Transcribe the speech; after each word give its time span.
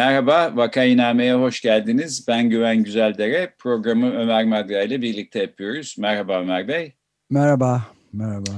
Merhaba, 0.00 0.56
Vakainame'ye 0.56 1.34
hoş 1.34 1.60
geldiniz. 1.60 2.28
Ben 2.28 2.50
Güven 2.50 2.84
Güzeldere. 2.84 3.54
Programı 3.58 4.12
Ömer 4.12 4.44
Madra 4.44 4.82
ile 4.82 5.02
birlikte 5.02 5.38
yapıyoruz. 5.38 5.96
Merhaba 5.98 6.40
Ömer 6.40 6.68
Bey. 6.68 6.94
Merhaba, 7.30 7.82
merhaba. 8.12 8.50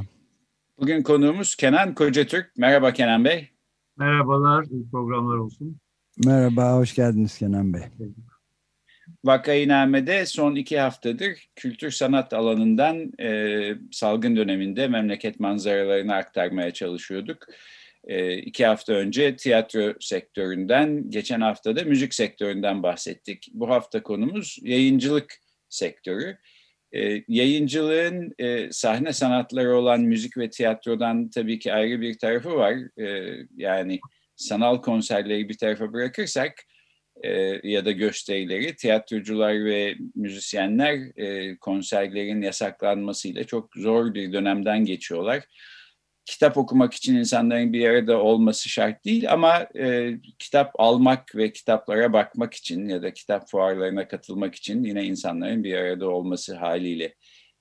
Bugün 0.78 1.02
konuğumuz 1.02 1.54
Kenan 1.54 1.94
Kocatürk. 1.94 2.52
Merhaba 2.56 2.92
Kenan 2.92 3.24
Bey. 3.24 3.48
Merhabalar, 3.96 4.64
iyi 4.64 4.90
programlar 4.90 5.36
olsun. 5.36 5.80
Merhaba, 6.24 6.72
hoş 6.72 6.94
geldiniz 6.94 7.38
Kenan 7.38 7.74
Bey. 7.74 7.82
Vakainame'de 9.24 10.26
son 10.26 10.54
iki 10.54 10.80
haftadır 10.80 11.48
kültür 11.56 11.90
sanat 11.90 12.32
alanından 12.32 13.12
e, 13.20 13.74
salgın 13.92 14.36
döneminde 14.36 14.88
memleket 14.88 15.40
manzaralarını 15.40 16.14
aktarmaya 16.14 16.70
çalışıyorduk. 16.70 17.46
E, 18.04 18.36
iki 18.36 18.66
hafta 18.66 18.92
önce 18.92 19.36
tiyatro 19.36 19.94
sektöründen, 20.00 21.10
geçen 21.10 21.40
hafta 21.40 21.76
da 21.76 21.84
müzik 21.84 22.14
sektöründen 22.14 22.82
bahsettik. 22.82 23.48
Bu 23.52 23.68
hafta 23.68 24.02
konumuz 24.02 24.58
yayıncılık 24.62 25.34
sektörü. 25.68 26.38
E, 26.92 27.24
yayıncılığın 27.28 28.34
e, 28.38 28.72
sahne 28.72 29.12
sanatları 29.12 29.76
olan 29.76 30.00
müzik 30.00 30.36
ve 30.36 30.50
tiyatrodan 30.50 31.30
tabii 31.30 31.58
ki 31.58 31.72
ayrı 31.72 32.00
bir 32.00 32.18
tarafı 32.18 32.54
var. 32.56 33.00
E, 33.00 33.36
yani 33.56 34.00
sanal 34.36 34.82
konserleri 34.82 35.48
bir 35.48 35.58
tarafa 35.58 35.92
bırakırsak 35.92 36.52
ya 37.62 37.84
da 37.84 37.92
gösterileri, 37.92 38.76
tiyatrocular 38.76 39.64
ve 39.64 39.94
müzisyenler 40.14 40.98
konserlerin 41.56 42.42
yasaklanmasıyla 42.42 43.44
çok 43.44 43.70
zor 43.76 44.14
bir 44.14 44.32
dönemden 44.32 44.84
geçiyorlar 44.84 45.44
kitap 46.24 46.56
okumak 46.56 46.94
için 46.94 47.16
insanların 47.16 47.72
bir 47.72 47.88
arada 47.88 48.22
olması 48.22 48.68
şart 48.68 49.04
değil 49.04 49.32
ama 49.32 49.66
e, 49.78 50.14
kitap 50.38 50.72
almak 50.74 51.36
ve 51.36 51.52
kitaplara 51.52 52.12
bakmak 52.12 52.54
için 52.54 52.88
ya 52.88 53.02
da 53.02 53.12
kitap 53.12 53.50
fuarlarına 53.50 54.08
katılmak 54.08 54.54
için 54.54 54.84
yine 54.84 55.04
insanların 55.04 55.64
bir 55.64 55.74
arada 55.74 56.08
olması 56.08 56.54
haliyle 56.54 57.14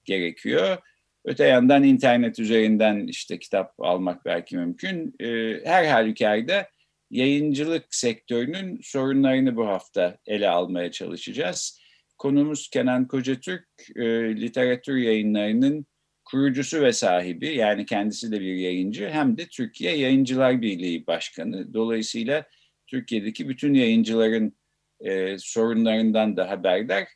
gerekiyor. 0.06 0.78
Öte 1.26 1.46
yandan 1.46 1.84
internet 1.84 2.40
üzerinden 2.40 3.08
işte 3.08 3.40
kitap 3.40 3.74
almak 3.80 4.26
belki 4.26 4.58
mümkün. 4.58 5.16
E, 5.20 5.60
her 5.66 5.86
halükarda 5.86 6.68
yayıncılık 7.10 7.96
sektörünün 7.96 8.80
sorunlarını 8.84 9.56
bu 9.56 9.68
hafta 9.68 10.18
ele 10.28 10.50
almaya 10.50 10.92
çalışacağız. 10.92 11.82
Konumuz 12.18 12.70
Kenan 12.70 13.08
Kocatürk, 13.08 13.68
e, 13.96 14.06
literatür 14.36 14.98
yayınlarının 14.98 15.86
kurucusu 16.32 16.82
ve 16.82 16.94
sahibi 16.94 17.56
yani 17.56 17.86
kendisi 17.86 18.32
de 18.32 18.42
bir 18.42 18.56
yayıncı 18.56 19.10
hem 19.10 19.38
de 19.38 19.48
Türkiye 19.48 19.98
Yayıncılar 19.98 20.62
Birliği 20.62 21.08
Başkanı. 21.08 21.74
Dolayısıyla 21.74 22.46
Türkiye'deki 22.88 23.50
bütün 23.50 23.74
yayıncıların 23.74 24.54
e, 25.00 25.38
sorunlarından 25.38 26.38
da 26.38 26.50
haberdar. 26.50 27.08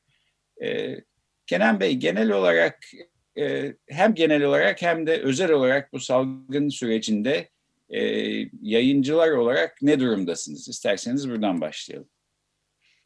E, 0.63 0.97
Kenan 1.47 1.79
Bey 1.79 1.95
genel 1.95 2.31
olarak 2.31 2.79
e, 3.37 3.73
hem 3.87 4.15
genel 4.15 4.43
olarak 4.43 4.81
hem 4.81 5.07
de 5.07 5.21
özel 5.21 5.51
olarak 5.51 5.93
bu 5.93 5.99
salgın 5.99 6.69
sürecinde 6.69 7.49
e, 7.89 7.99
yayıncılar 8.61 9.31
olarak 9.31 9.81
ne 9.81 9.99
durumdasınız? 9.99 10.67
İsterseniz 10.67 11.29
buradan 11.29 11.61
başlayalım. 11.61 12.09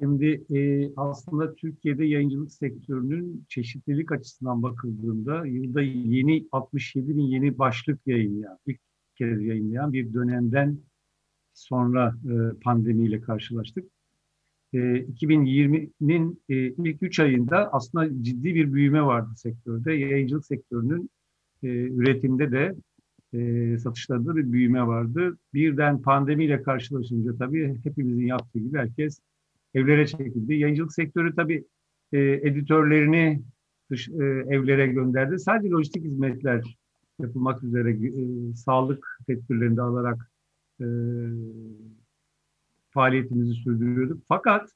Şimdi 0.01 0.43
e, 0.55 0.91
aslında 0.95 1.55
Türkiye'de 1.55 2.05
yayıncılık 2.05 2.51
sektörünün 2.51 3.45
çeşitlilik 3.49 4.11
açısından 4.11 4.63
bakıldığında 4.63 5.45
yılda 5.45 5.81
yeni 5.81 6.47
67 6.51 7.17
bin 7.17 7.23
yeni 7.23 7.57
başlık 7.57 7.99
yayınlayan, 8.07 8.57
ilk 8.65 8.79
kez 9.15 9.41
yayınlayan 9.41 9.93
bir 9.93 10.13
dönemden 10.13 10.79
sonra 11.53 12.15
e, 12.25 12.59
pandemiyle 12.59 13.21
karşılaştık. 13.21 13.85
E, 14.73 14.77
2020'nin 14.77 16.41
e, 16.49 16.55
ilk 16.55 17.03
3 17.03 17.19
ayında 17.19 17.73
aslında 17.73 18.23
ciddi 18.23 18.55
bir 18.55 18.73
büyüme 18.73 19.01
vardı 19.03 19.29
sektörde. 19.35 19.93
Yayıncılık 19.93 20.45
sektörünün 20.45 21.09
e, 21.63 21.67
üretimde 21.67 22.51
de 22.51 22.75
e, 23.33 23.77
satışlarında 23.77 24.35
bir 24.35 24.51
büyüme 24.51 24.87
vardı. 24.87 25.37
Birden 25.53 26.01
pandemiyle 26.01 26.63
karşılaşınca 26.63 27.37
tabii 27.37 27.79
hepimizin 27.83 28.25
yaptığı 28.25 28.59
gibi 28.59 28.77
herkes 28.77 29.19
evlere 29.73 30.07
çekildi. 30.07 30.53
Yayıncılık 30.53 30.93
sektörü 30.93 31.35
tabii 31.35 31.65
e, 32.13 32.19
editörlerini 32.19 33.41
dış, 33.91 34.09
e, 34.09 34.23
evlere 34.49 34.87
gönderdi. 34.87 35.39
Sadece 35.39 35.69
lojistik 35.69 36.03
hizmetler 36.03 36.77
yapılmak 37.19 37.63
üzere 37.63 37.91
e, 37.91 38.53
sağlık 38.55 39.19
tedbirlerini 39.27 39.81
alarak 39.81 40.31
e, 40.81 40.85
faaliyetimizi 42.89 43.53
sürdürüyorduk. 43.53 44.23
Fakat 44.27 44.69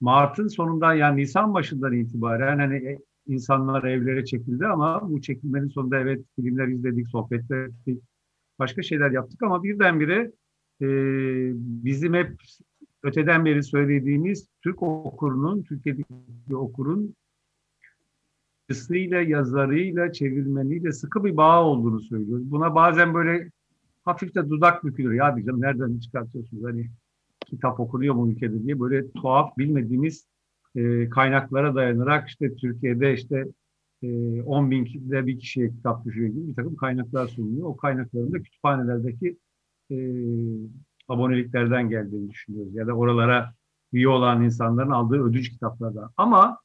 Mart'ın 0.00 0.48
sonundan 0.48 0.94
yani 0.94 1.20
Nisan 1.20 1.54
başından 1.54 1.92
itibaren 1.92 2.58
hani 2.58 2.76
e, 2.76 2.98
insanlar 3.26 3.84
evlere 3.84 4.24
çekildi 4.24 4.66
ama 4.66 5.10
bu 5.10 5.20
çekilmenin 5.20 5.68
sonunda 5.68 5.98
evet 5.98 6.24
filmler 6.36 6.68
izledik, 6.68 7.08
sohbetler 7.08 7.66
ettik, 7.66 8.02
başka 8.58 8.82
şeyler 8.82 9.10
yaptık 9.10 9.42
ama 9.42 9.62
birdenbire 9.62 10.32
e, 10.80 10.86
bizim 11.56 12.14
hep 12.14 12.36
öteden 13.02 13.44
beri 13.44 13.62
söylediğimiz 13.62 14.48
Türk 14.62 14.82
okurunun, 14.82 15.62
Türkiye'deki 15.62 16.56
okurun 16.56 17.14
yazısıyla, 18.68 19.20
yazarıyla, 19.20 20.12
çevirmeniyle 20.12 20.92
sıkı 20.92 21.24
bir 21.24 21.36
bağ 21.36 21.64
olduğunu 21.64 22.00
söylüyoruz. 22.00 22.50
Buna 22.50 22.74
bazen 22.74 23.14
böyle 23.14 23.50
hafif 24.04 24.34
de 24.34 24.50
dudak 24.50 24.84
bükülür. 24.84 25.12
Ya 25.12 25.36
diyeceğim 25.36 25.60
nereden 25.60 25.98
çıkartıyorsunuz 25.98 26.64
hani 26.64 26.90
kitap 27.46 27.80
okunuyor 27.80 28.14
mu 28.14 28.32
ülkede 28.32 28.62
diye 28.62 28.80
böyle 28.80 29.10
tuhaf 29.10 29.58
bilmediğimiz 29.58 30.26
e, 30.76 31.08
kaynaklara 31.08 31.74
dayanarak 31.74 32.28
işte 32.28 32.54
Türkiye'de 32.54 33.14
işte 33.14 33.44
e, 34.02 34.42
10 34.42 34.70
binde 34.70 35.26
bir 35.26 35.38
kişiye 35.38 35.70
kitap 35.70 36.04
düşüyor 36.04 36.28
gibi 36.28 36.48
bir 36.48 36.54
takım 36.54 36.76
kaynaklar 36.76 37.28
sunuluyor. 37.28 37.66
O 37.66 37.76
kaynakların 37.76 38.32
da 38.32 38.42
kütüphanelerdeki 38.42 39.38
e, 39.90 39.96
aboneliklerden 41.08 41.90
geldiğini 41.90 42.30
düşünüyoruz. 42.30 42.74
Ya 42.74 42.86
da 42.86 42.92
oralara 42.92 43.54
üye 43.92 44.08
olan 44.08 44.42
insanların 44.42 44.90
aldığı 44.90 45.24
ödünç 45.24 45.50
kitaplardan. 45.50 46.10
Ama 46.16 46.58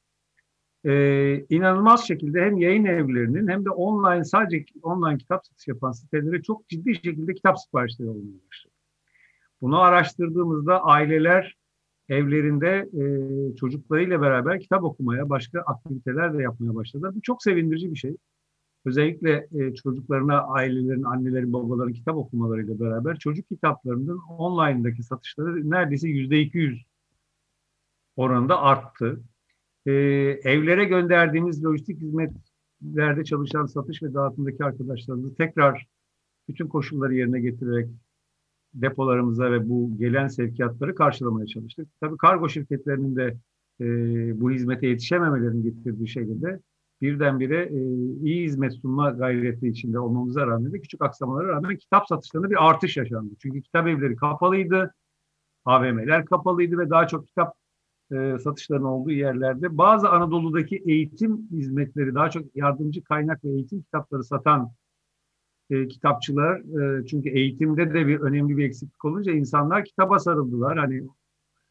e, 0.84 1.44
inanılmaz 1.48 2.06
şekilde 2.06 2.44
hem 2.44 2.58
yayın 2.58 2.84
evlerinin 2.84 3.48
hem 3.48 3.64
de 3.64 3.70
online 3.70 4.24
sadece 4.24 4.64
online 4.82 5.18
kitap 5.18 5.46
satışı 5.46 5.70
yapan 5.70 5.92
sitelere 5.92 6.42
çok 6.42 6.68
ciddi 6.68 6.94
şekilde 6.94 7.34
kitap 7.34 7.60
siparişleri 7.60 8.08
olmaya 8.08 8.48
başladı. 8.48 8.74
Bunu 9.60 9.80
araştırdığımızda 9.80 10.84
aileler 10.84 11.56
evlerinde 12.08 12.88
e, 12.92 13.04
çocuklarıyla 13.56 14.20
beraber 14.20 14.60
kitap 14.60 14.84
okumaya, 14.84 15.30
başka 15.30 15.60
aktiviteler 15.60 16.38
de 16.38 16.42
yapmaya 16.42 16.74
başladılar. 16.74 17.14
Bu 17.14 17.22
çok 17.22 17.42
sevindirici 17.42 17.90
bir 17.90 17.96
şey 17.96 18.16
özellikle 18.84 19.48
e, 19.52 19.74
çocuklarına 19.74 20.40
ailelerin, 20.40 21.02
annelerin, 21.02 21.52
babaların 21.52 21.92
kitap 21.92 22.16
okumalarıyla 22.16 22.80
beraber 22.80 23.18
çocuk 23.18 23.48
kitaplarının 23.48 24.18
online'daki 24.18 25.02
satışları 25.02 25.70
neredeyse 25.70 26.08
yüzde 26.08 26.40
200 26.40 26.84
oranında 28.16 28.60
arttı. 28.60 29.20
E, 29.86 29.92
evlere 30.44 30.84
gönderdiğimiz 30.84 31.64
lojistik 31.64 32.00
hizmetlerde 32.00 33.24
çalışan 33.24 33.66
satış 33.66 34.02
ve 34.02 34.14
dağıtımdaki 34.14 34.64
arkadaşlarımızı 34.64 35.34
tekrar 35.34 35.86
bütün 36.48 36.68
koşulları 36.68 37.14
yerine 37.14 37.40
getirerek 37.40 37.90
depolarımıza 38.74 39.52
ve 39.52 39.68
bu 39.68 39.98
gelen 39.98 40.28
sevkiyatları 40.28 40.94
karşılamaya 40.94 41.46
çalıştık. 41.46 41.88
Tabii 42.00 42.16
kargo 42.16 42.48
şirketlerinin 42.48 43.16
de 43.16 43.36
e, 43.80 43.86
bu 44.40 44.50
hizmete 44.50 44.86
yetişememelerini 44.86 45.62
getirdiği 45.62 46.08
şekilde 46.08 46.60
birdenbire 47.04 47.62
e, 47.62 47.78
iyi 48.24 48.44
hizmet 48.44 48.74
sunma 48.74 49.10
gayreti 49.10 49.68
içinde 49.68 49.98
olmamıza 49.98 50.46
rağmen 50.46 50.72
de 50.72 50.80
küçük 50.80 51.02
aksamalara 51.02 51.48
rağmen 51.48 51.76
kitap 51.76 52.08
satışlarında 52.08 52.50
bir 52.50 52.68
artış 52.68 52.96
yaşandı. 52.96 53.34
Çünkü 53.42 53.62
kitap 53.62 53.88
evleri 53.88 54.16
kapalıydı, 54.16 54.94
AVM'ler 55.64 56.24
kapalıydı 56.24 56.78
ve 56.78 56.90
daha 56.90 57.06
çok 57.06 57.26
kitap 57.26 57.54
e, 58.12 58.38
satışların 58.38 58.84
olduğu 58.84 59.10
yerlerde 59.10 59.78
bazı 59.78 60.10
Anadolu'daki 60.10 60.82
eğitim 60.86 61.48
hizmetleri 61.50 62.14
daha 62.14 62.30
çok 62.30 62.56
yardımcı 62.56 63.04
kaynak 63.04 63.44
ve 63.44 63.48
eğitim 63.48 63.82
kitapları 63.82 64.24
satan 64.24 64.72
e, 65.70 65.88
kitapçılar 65.88 66.58
e, 66.58 67.06
çünkü 67.06 67.28
eğitimde 67.28 67.94
de 67.94 68.06
bir 68.06 68.20
önemli 68.20 68.56
bir 68.56 68.64
eksiklik 68.64 69.04
olunca 69.04 69.32
insanlar 69.32 69.84
kitaba 69.84 70.18
sarıldılar. 70.18 70.78
Hani 70.78 71.02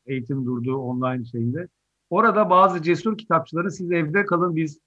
eğitim 0.05 0.45
durduğu 0.45 0.75
online 0.77 1.25
şeyinde. 1.25 1.67
Orada 2.09 2.49
bazı 2.49 2.81
cesur 2.81 3.17
kitapçıları 3.17 3.71
siz 3.71 3.91
evde 3.91 4.25
kalın 4.25 4.55
biz 4.55 4.79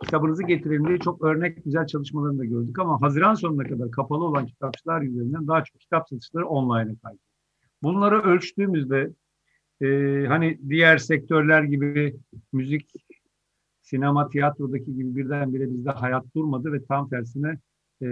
kitabınızı 0.00 0.42
getirelim 0.42 0.88
diye 0.88 0.98
çok 0.98 1.24
örnek 1.24 1.64
güzel 1.64 1.86
çalışmalarını 1.86 2.38
da 2.38 2.44
gördük 2.44 2.78
ama 2.78 3.02
Haziran 3.02 3.34
sonuna 3.34 3.64
kadar 3.64 3.90
kapalı 3.90 4.24
olan 4.24 4.46
kitapçılar 4.46 5.02
üzerinden 5.02 5.46
daha 5.46 5.64
çok 5.64 5.80
kitap 5.80 6.08
satışları 6.08 6.46
online'a 6.46 6.96
kaydı. 7.02 7.18
Bunları 7.82 8.22
ölçtüğümüzde 8.22 9.10
e, 9.80 9.86
hani 10.28 10.58
diğer 10.68 10.98
sektörler 10.98 11.62
gibi 11.62 12.16
müzik, 12.52 12.92
sinema, 13.80 14.28
tiyatrodaki 14.28 14.94
gibi 14.94 15.16
birdenbire 15.16 15.70
bizde 15.70 15.90
hayat 15.90 16.34
durmadı 16.34 16.72
ve 16.72 16.84
tam 16.84 17.08
tersine 17.08 17.58
e, 18.02 18.06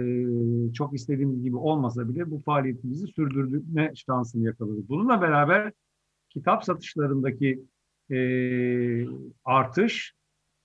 çok 0.73 0.93
istediğimiz 0.93 1.43
gibi 1.43 1.55
olmasa 1.55 2.09
bile 2.09 2.31
bu 2.31 2.39
faaliyetimizi 2.39 3.07
sürdürme 3.07 3.91
şansını 3.95 4.45
yakaladık. 4.45 4.89
Bununla 4.89 5.21
beraber 5.21 5.71
kitap 6.29 6.65
satışlarındaki 6.65 7.65
e, 8.11 8.17
artış 9.45 10.13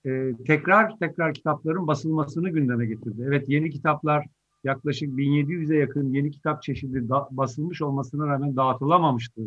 e, 0.05 0.31
tekrar 0.47 0.99
tekrar 0.99 1.33
kitapların 1.33 1.87
basılmasını 1.87 2.49
gündeme 2.49 2.85
getirdi. 2.85 3.23
Evet 3.27 3.49
yeni 3.49 3.69
kitaplar 3.69 4.25
yaklaşık 4.63 5.09
1700'e 5.09 5.77
yakın 5.77 6.13
yeni 6.13 6.31
kitap 6.31 6.63
çeşidi 6.63 7.09
da, 7.09 7.27
basılmış 7.31 7.81
olmasına 7.81 8.27
rağmen 8.27 8.55
dağıtılamamıştı 8.55 9.41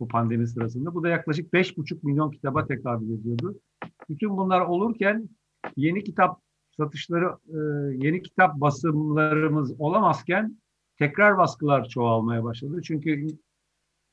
bu 0.00 0.08
pandemi 0.08 0.48
sırasında. 0.48 0.94
Bu 0.94 1.02
da 1.02 1.08
yaklaşık 1.08 1.52
5,5 1.52 1.98
milyon 2.02 2.30
kitaba 2.30 2.66
tekabül 2.66 3.10
ediyordu. 3.10 3.60
Bütün 4.08 4.36
bunlar 4.36 4.60
olurken 4.60 5.28
yeni 5.76 6.04
kitap 6.04 6.40
satışları, 6.76 7.36
e, 7.48 7.58
yeni 8.06 8.22
kitap 8.22 8.60
basımlarımız 8.60 9.80
olamazken 9.80 10.58
tekrar 10.98 11.38
baskılar 11.38 11.88
çoğalmaya 11.88 12.44
başladı. 12.44 12.80
Çünkü 12.84 13.26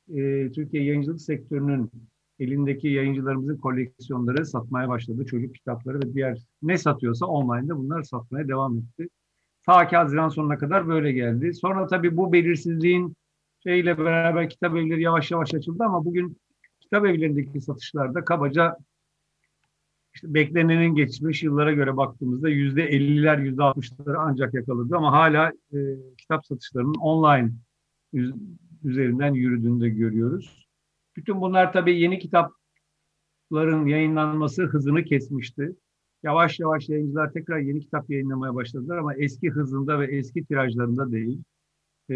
e, 0.08 0.52
Türkiye 0.52 0.84
yayıncılık 0.84 1.20
sektörünün 1.20 1.90
elindeki 2.38 2.88
yayıncılarımızın 2.88 3.56
koleksiyonları 3.56 4.46
satmaya 4.46 4.88
başladı. 4.88 5.26
Çocuk 5.26 5.54
kitapları 5.54 5.98
ve 5.98 6.14
diğer 6.14 6.38
ne 6.62 6.78
satıyorsa 6.78 7.26
online'da 7.26 7.78
bunlar 7.78 8.02
satmaya 8.02 8.48
devam 8.48 8.78
etti. 8.78 9.08
Ta 9.66 9.88
ki 9.88 9.96
Haziran 9.96 10.28
sonuna 10.28 10.58
kadar 10.58 10.88
böyle 10.88 11.12
geldi. 11.12 11.54
Sonra 11.54 11.86
tabii 11.86 12.16
bu 12.16 12.32
belirsizliğin 12.32 13.16
şeyle 13.62 13.98
beraber 13.98 14.50
kitap 14.50 14.76
evleri 14.76 15.02
yavaş 15.02 15.30
yavaş 15.30 15.54
açıldı 15.54 15.84
ama 15.84 16.04
bugün 16.04 16.36
kitap 16.80 17.06
evlerindeki 17.06 17.60
satışlarda 17.60 18.24
kabaca 18.24 18.76
işte 20.14 20.34
beklenenin 20.34 20.94
geçmiş 20.94 21.42
yıllara 21.42 21.72
göre 21.72 21.96
baktığımızda 21.96 22.48
yüzde 22.48 22.82
elliler, 22.82 23.38
yüzde 23.38 23.62
altmışları 23.62 24.18
ancak 24.18 24.54
yakaladı 24.54 24.96
ama 24.96 25.12
hala 25.12 25.52
e, 25.72 25.78
kitap 26.18 26.46
satışlarının 26.46 26.94
online 26.94 27.52
üzerinden 28.84 29.34
yürüdüğünü 29.34 29.80
de 29.80 29.88
görüyoruz. 29.88 30.63
Bütün 31.16 31.40
bunlar 31.40 31.72
tabii 31.72 32.00
yeni 32.00 32.18
kitapların 32.18 33.86
yayınlanması 33.86 34.62
hızını 34.62 35.04
kesmişti. 35.04 35.76
Yavaş 36.22 36.60
yavaş 36.60 36.88
yayıncılar 36.88 37.32
tekrar 37.32 37.58
yeni 37.58 37.80
kitap 37.80 38.10
yayınlamaya 38.10 38.54
başladılar 38.54 38.98
ama 38.98 39.14
eski 39.14 39.50
hızında 39.50 40.00
ve 40.00 40.16
eski 40.16 40.44
tirajlarında 40.44 41.12
değil. 41.12 41.42
E, 42.08 42.14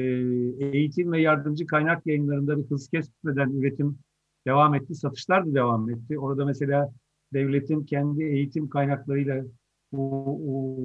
eğitim 0.78 1.12
ve 1.12 1.20
yardımcı 1.20 1.66
kaynak 1.66 2.06
yayınlarında 2.06 2.58
bir 2.58 2.70
hız 2.70 2.88
kesmeden 2.88 3.50
üretim 3.50 3.98
devam 4.46 4.74
etti, 4.74 4.94
satışlar 4.94 5.46
da 5.46 5.54
devam 5.54 5.90
etti. 5.90 6.18
Orada 6.18 6.44
mesela 6.44 6.92
devletin 7.32 7.84
kendi 7.84 8.24
eğitim 8.24 8.68
kaynaklarıyla 8.68 9.44
bu, 9.92 10.24
bu 10.40 10.78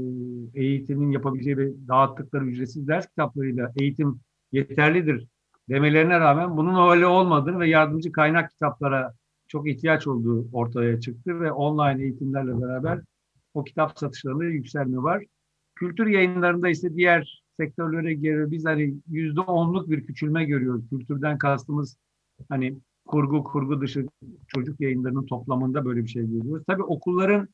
eğitimin 0.54 1.12
yapabileceği 1.12 1.57
ve 1.57 1.88
dağıttıkları 1.88 2.45
ücretsiz 2.45 2.88
ders 2.88 3.07
kitaplarıyla 3.07 3.71
eğitim 3.80 4.19
yeterlidir 4.51 5.27
demelerine 5.69 6.19
rağmen 6.19 6.57
bunun 6.57 6.92
öyle 6.92 7.06
olmadığını 7.06 7.60
ve 7.60 7.69
yardımcı 7.69 8.12
kaynak 8.12 8.51
kitaplara 8.51 9.13
çok 9.48 9.69
ihtiyaç 9.69 10.07
olduğu 10.07 10.48
ortaya 10.54 11.00
çıktı 11.00 11.39
ve 11.39 11.51
online 11.51 12.04
eğitimlerle 12.04 12.62
beraber 12.62 13.01
o 13.54 13.63
kitap 13.63 14.00
satışlarında 14.00 14.44
yükselme 14.44 14.98
var. 14.98 15.24
Kültür 15.75 16.07
yayınlarında 16.07 16.69
ise 16.69 16.95
diğer 16.95 17.44
sektörlere 17.60 18.13
göre 18.13 18.51
biz 18.51 18.65
hani 18.65 18.95
yüzde 19.10 19.39
onluk 19.39 19.89
bir 19.89 20.06
küçülme 20.06 20.45
görüyoruz. 20.45 20.89
Kültürden 20.89 21.38
kastımız 21.38 21.98
hani 22.50 22.77
kurgu, 23.06 23.44
kurgu 23.44 23.81
dışı 23.81 24.06
çocuk 24.48 24.81
yayınlarının 24.81 25.25
toplamında 25.25 25.86
böyle 25.86 26.04
bir 26.04 26.10
şey 26.10 26.24
görüyoruz. 26.24 26.63
Tabii 26.68 26.83
okulların 26.83 27.48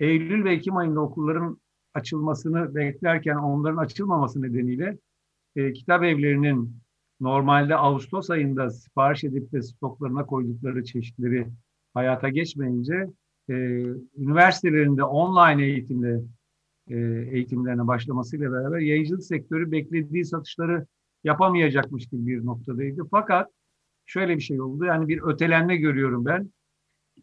Eylül 0.00 0.44
ve 0.44 0.52
Ekim 0.52 0.76
ayında 0.76 1.00
okulların 1.00 1.60
açılmasını 1.94 2.74
beklerken 2.74 3.36
onların 3.36 3.76
açılmaması 3.76 4.42
nedeniyle 4.42 4.98
e, 5.56 5.72
kitap 5.72 6.04
evlerinin 6.04 6.76
normalde 7.20 7.76
Ağustos 7.76 8.30
ayında 8.30 8.70
sipariş 8.70 9.24
edip 9.24 9.52
de 9.52 9.62
stoklarına 9.62 10.26
koydukları 10.26 10.84
çeşitleri 10.84 11.46
hayata 11.94 12.28
geçmeyince 12.28 13.06
e, 13.48 13.54
üniversitelerinde 14.16 15.04
online 15.04 15.64
eğitimle 15.64 16.20
e, 16.88 16.96
eğitimlerine 17.32 17.86
başlamasıyla 17.86 18.52
beraber 18.52 18.78
yayıncılık 18.78 19.24
sektörü 19.24 19.72
beklediği 19.72 20.24
satışları 20.24 20.86
yapamayacakmış 21.24 22.06
gibi 22.06 22.26
bir 22.26 22.46
noktadaydı. 22.46 23.02
Fakat 23.10 23.50
şöyle 24.06 24.36
bir 24.36 24.42
şey 24.42 24.60
oldu. 24.60 24.84
Yani 24.84 25.08
bir 25.08 25.22
ötelenme 25.22 25.76
görüyorum 25.76 26.24
ben. 26.24 26.50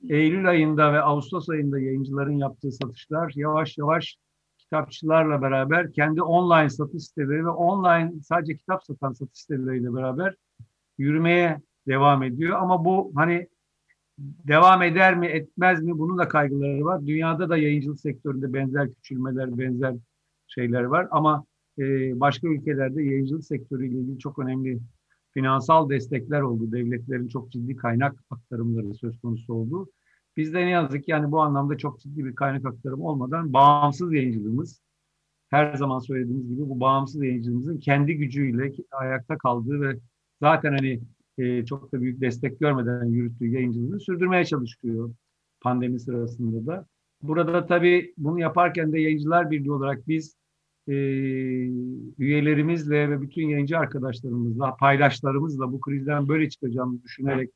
Eylül 0.09 0.49
ayında 0.49 0.93
ve 0.93 1.01
Ağustos 1.01 1.49
ayında 1.49 1.79
yayıncıların 1.79 2.37
yaptığı 2.37 2.71
satışlar 2.71 3.33
yavaş 3.35 3.77
yavaş 3.77 4.17
kitapçılarla 4.67 5.41
beraber 5.41 5.93
kendi 5.93 6.21
online 6.21 6.69
satış 6.69 7.03
siteleri 7.03 7.45
ve 7.45 7.49
online 7.49 8.13
sadece 8.23 8.57
kitap 8.57 8.83
satan 8.83 9.13
satış 9.13 9.39
siteleriyle 9.39 9.93
beraber 9.93 10.35
yürümeye 10.97 11.61
devam 11.87 12.23
ediyor. 12.23 12.57
Ama 12.61 12.85
bu 12.85 13.11
hani 13.15 13.47
devam 14.19 14.81
eder 14.83 15.17
mi 15.17 15.27
etmez 15.27 15.83
mi 15.83 15.99
bunun 15.99 16.17
da 16.17 16.27
kaygıları 16.27 16.85
var. 16.85 17.07
Dünyada 17.07 17.49
da 17.49 17.57
yayıncılık 17.57 17.99
sektöründe 17.99 18.53
benzer 18.53 18.93
küçülmeler, 18.93 19.57
benzer 19.57 19.95
şeyler 20.47 20.83
var. 20.83 21.07
Ama 21.11 21.45
e, 21.79 21.83
başka 22.19 22.47
ülkelerde 22.47 23.03
yayıncılık 23.03 23.45
sektörüyle 23.45 23.97
ilgili 23.97 24.19
çok 24.19 24.39
önemli 24.39 24.79
finansal 25.33 25.89
destekler 25.89 26.41
oldu. 26.41 26.71
Devletlerin 26.71 27.27
çok 27.27 27.51
ciddi 27.51 27.75
kaynak 27.75 28.15
aktarımları 28.29 28.93
söz 28.93 29.21
konusu 29.21 29.53
oldu. 29.53 29.89
Bizde 30.37 30.65
ne 30.65 30.69
yazık 30.69 31.03
ki 31.05 31.11
yani 31.11 31.31
bu 31.31 31.41
anlamda 31.41 31.77
çok 31.77 31.99
ciddi 31.99 32.25
bir 32.25 32.35
kaynak 32.35 32.65
aktarımı 32.65 33.07
olmadan 33.07 33.53
bağımsız 33.53 34.13
yayıncılığımız 34.13 34.81
her 35.49 35.73
zaman 35.75 35.99
söylediğimiz 35.99 36.47
gibi 36.49 36.69
bu 36.69 36.79
bağımsız 36.79 37.23
yayıncılığımızın 37.23 37.79
kendi 37.79 38.17
gücüyle 38.17 38.71
ayakta 38.91 39.37
kaldığı 39.37 39.81
ve 39.81 39.99
zaten 40.41 40.71
hani 40.71 41.01
e, 41.37 41.65
çok 41.65 41.93
da 41.93 42.01
büyük 42.01 42.21
destek 42.21 42.59
görmeden 42.59 43.05
yürüttüğü 43.05 43.47
yayıncılığını 43.47 43.99
sürdürmeye 43.99 44.45
çalışıyor 44.45 45.13
pandemi 45.61 45.99
sırasında 45.99 46.67
da. 46.67 46.85
Burada 47.21 47.65
tabii 47.65 48.13
bunu 48.17 48.39
yaparken 48.39 48.93
de 48.93 48.99
Yayıncılar 48.99 49.51
Birliği 49.51 49.71
olarak 49.71 50.07
biz 50.07 50.37
e, 50.87 50.93
üyelerimizle 52.17 53.09
ve 53.09 53.21
bütün 53.21 53.49
yayıncı 53.49 53.77
arkadaşlarımızla, 53.77 54.75
paydaşlarımızla 54.75 55.71
bu 55.71 55.79
krizden 55.81 56.27
böyle 56.27 56.49
çıkacağımızı 56.49 57.03
düşünerek 57.03 57.51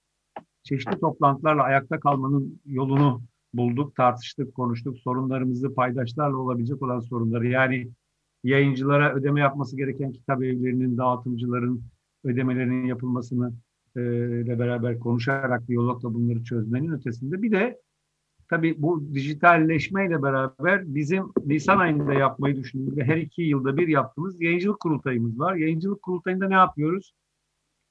çeşitli 0.64 1.00
toplantılarla 1.00 1.64
ayakta 1.64 2.00
kalmanın 2.00 2.62
yolunu 2.66 3.22
bulduk, 3.54 3.96
tartıştık, 3.96 4.56
konuştuk. 4.56 4.98
Sorunlarımızı 4.98 5.74
paydaşlarla 5.74 6.38
olabilecek 6.38 6.82
olan 6.82 7.00
sorunları 7.00 7.48
yani 7.48 7.92
yayıncılara 8.44 9.14
ödeme 9.14 9.40
yapması 9.40 9.78
gereken 9.78 10.12
kitap 10.12 10.44
evlerinin, 10.44 10.98
dağıtımcıların 10.98 11.84
ödemelerinin 12.24 12.86
yapılmasını 12.86 13.54
e, 13.96 14.02
ile 14.42 14.60
beraber 14.60 15.00
konuşarak 15.00 15.68
diyalogla 15.68 16.14
bunları 16.14 16.44
çözmenin 16.44 16.92
ötesinde 16.92 17.42
bir 17.42 17.52
de 17.52 17.82
tabii 18.50 18.76
bu 18.82 19.14
dijitalleşmeyle 19.14 20.24
beraber 20.24 20.96
bizim 20.96 21.26
Nisan 21.46 21.78
ayında 21.78 22.14
yapmayı 22.14 22.56
düşündüğümüz 22.56 22.98
ve 22.98 23.04
her 23.04 23.18
iki 23.18 23.42
yılda 23.42 23.78
bir 23.78 23.88
yaptığımız 23.88 24.42
yayıncılık 24.42 24.80
kurultayımız 24.80 25.40
var. 25.40 25.56
Yayıncılık 25.56 26.02
kurultayında 26.02 26.48
ne 26.48 26.54
yapıyoruz? 26.54 27.14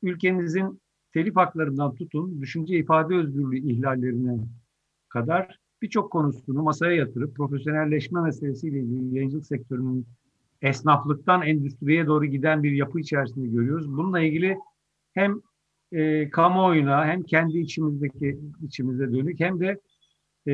Ülkemizin 0.02 0.80
telif 1.12 1.36
haklarından 1.36 1.94
tutun, 1.94 2.40
düşünce 2.40 2.78
ifade 2.78 3.14
özgürlüğü 3.14 3.58
ihlallerine 3.58 4.38
kadar 5.08 5.58
birçok 5.82 6.12
konusunu 6.12 6.62
masaya 6.62 6.92
yatırıp 6.92 7.36
profesyonelleşme 7.36 8.20
meselesiyle 8.20 8.80
ilgili 8.80 9.14
yayıncılık 9.16 9.46
sektörünün 9.46 10.06
esnaflıktan 10.62 11.42
endüstriye 11.42 12.06
doğru 12.06 12.26
giden 12.26 12.62
bir 12.62 12.72
yapı 12.72 13.00
içerisinde 13.00 13.48
görüyoruz. 13.48 13.96
Bununla 13.96 14.20
ilgili 14.20 14.56
hem 15.14 15.40
e, 15.92 16.30
kamuoyuna 16.30 17.06
hem 17.06 17.22
kendi 17.22 17.58
içimizdeki 17.58 18.38
içimize 18.62 19.12
dönük 19.12 19.40
hem 19.40 19.60
de 19.60 19.80
e, 20.46 20.52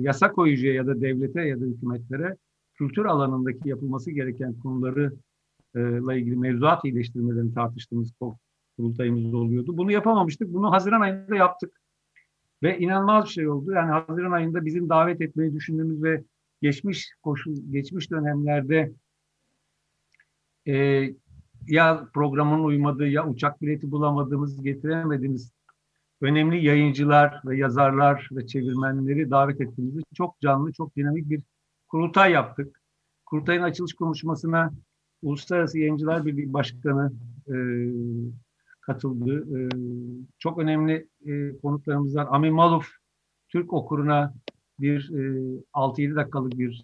yasa 0.00 0.32
koyucuya 0.32 0.74
ya 0.74 0.86
da 0.86 1.00
devlete 1.00 1.42
ya 1.42 1.60
da 1.60 1.64
hükümetlere 1.64 2.36
kültür 2.74 3.04
alanındaki 3.04 3.68
yapılması 3.68 4.10
gereken 4.10 4.58
konuları 4.58 5.12
ile 5.74 6.18
ilgili 6.18 6.36
mevzuat 6.36 6.84
iyileştirmelerini 6.84 7.54
tartıştığımız 7.54 8.12
kurultayımız 8.76 9.34
oluyordu. 9.34 9.76
Bunu 9.76 9.92
yapamamıştık. 9.92 10.52
Bunu 10.52 10.72
Haziran 10.72 11.00
ayında 11.00 11.36
yaptık. 11.36 11.80
Ve 12.62 12.78
inanılmaz 12.78 13.24
bir 13.24 13.30
şey 13.30 13.48
oldu. 13.48 13.72
Yani 13.72 13.90
Haziran 13.90 14.32
ayında 14.32 14.64
bizim 14.64 14.88
davet 14.88 15.20
etmeyi 15.20 15.54
düşündüğümüz 15.54 16.02
ve 16.02 16.24
geçmiş 16.62 17.10
koşul, 17.22 17.56
geçmiş 17.70 18.10
dönemlerde 18.10 18.92
e, 20.66 21.08
ya 21.66 22.08
programın 22.14 22.64
uymadığı 22.64 23.06
ya 23.06 23.28
uçak 23.28 23.62
bileti 23.62 23.90
bulamadığımız, 23.90 24.62
getiremediğimiz 24.62 25.52
önemli 26.20 26.64
yayıncılar 26.64 27.40
ve 27.44 27.56
yazarlar 27.56 28.28
ve 28.32 28.46
çevirmenleri 28.46 29.30
davet 29.30 29.60
ettiğimizde 29.60 30.00
çok 30.14 30.40
canlı, 30.40 30.72
çok 30.72 30.96
dinamik 30.96 31.30
bir 31.30 31.42
kurultay 31.88 32.32
yaptık. 32.32 32.80
Kurultayın 33.26 33.62
açılış 33.62 33.94
konuşmasına 33.94 34.72
Uluslararası 35.22 35.78
Yayıncılar 35.78 36.26
Birliği 36.26 36.52
Başkanı 36.52 37.12
e, 37.48 37.54
katıldı. 38.92 39.58
E, 39.58 39.68
çok 40.38 40.58
önemli 40.58 41.08
e, 41.26 41.56
konuklarımızdan 41.58 42.26
Amin 42.30 42.54
Maluf, 42.54 42.90
Türk 43.48 43.72
okuruna 43.72 44.34
bir 44.78 45.10
e, 45.10 45.60
6-7 45.72 46.16
dakikalık 46.16 46.58
bir 46.58 46.82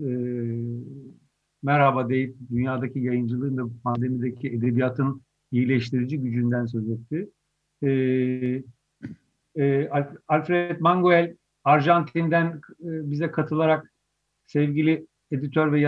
e, 0.00 0.08
merhaba 1.62 2.08
deyip 2.08 2.36
dünyadaki 2.50 2.98
yayıncılığın 2.98 3.56
da 3.56 3.62
pandemideki 3.84 4.48
edebiyatın 4.48 5.22
iyileştirici 5.52 6.20
gücünden 6.20 6.66
söz 6.66 6.90
etti. 6.90 7.30
E, 7.82 7.90
e, 9.56 9.88
Alfred 10.28 10.80
Manguel 10.80 11.36
Arjantin'den 11.64 12.46
e, 12.80 13.10
bize 13.10 13.30
katılarak 13.30 13.92
sevgili 14.46 15.06
editör 15.30 15.72
ve 15.72 15.80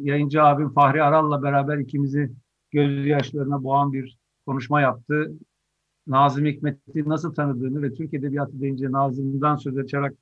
yayıncı 0.00 0.42
abim 0.42 0.70
Fahri 0.70 1.02
Aral'la 1.02 1.42
beraber 1.42 1.78
ikimizi 1.78 2.30
gözyaşlarına 2.70 3.64
boğan 3.64 3.92
bir 3.92 4.18
konuşma 4.46 4.80
yaptı. 4.80 5.32
Nazım 6.06 6.44
Hikmet'i 6.44 7.08
nasıl 7.08 7.34
tanıdığını 7.34 7.82
ve 7.82 7.94
Türk 7.94 8.14
Edebiyatı 8.14 8.60
deyince 8.60 8.92
Nazım'dan 8.92 9.56
söz 9.56 9.78
açarak 9.78 10.14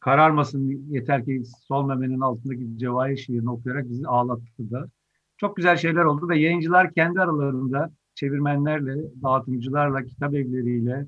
kararmasın 0.00 0.86
yeter 0.90 1.24
ki 1.24 1.42
sol 1.68 1.86
memenin 1.86 2.20
altındaki 2.20 2.78
Cevahir 2.78 3.16
şiirini 3.16 3.50
okuyarak 3.50 3.88
bizi 3.88 4.06
ağlattı 4.06 4.70
da. 4.70 4.88
Çok 5.36 5.56
güzel 5.56 5.76
şeyler 5.76 6.04
oldu 6.04 6.28
ve 6.28 6.38
yayıncılar 6.38 6.92
kendi 6.92 7.20
aralarında 7.20 7.90
çevirmenlerle, 8.14 8.96
dağıtımcılarla, 9.22 10.04
kitap 10.04 10.34
evleriyle 10.34 11.06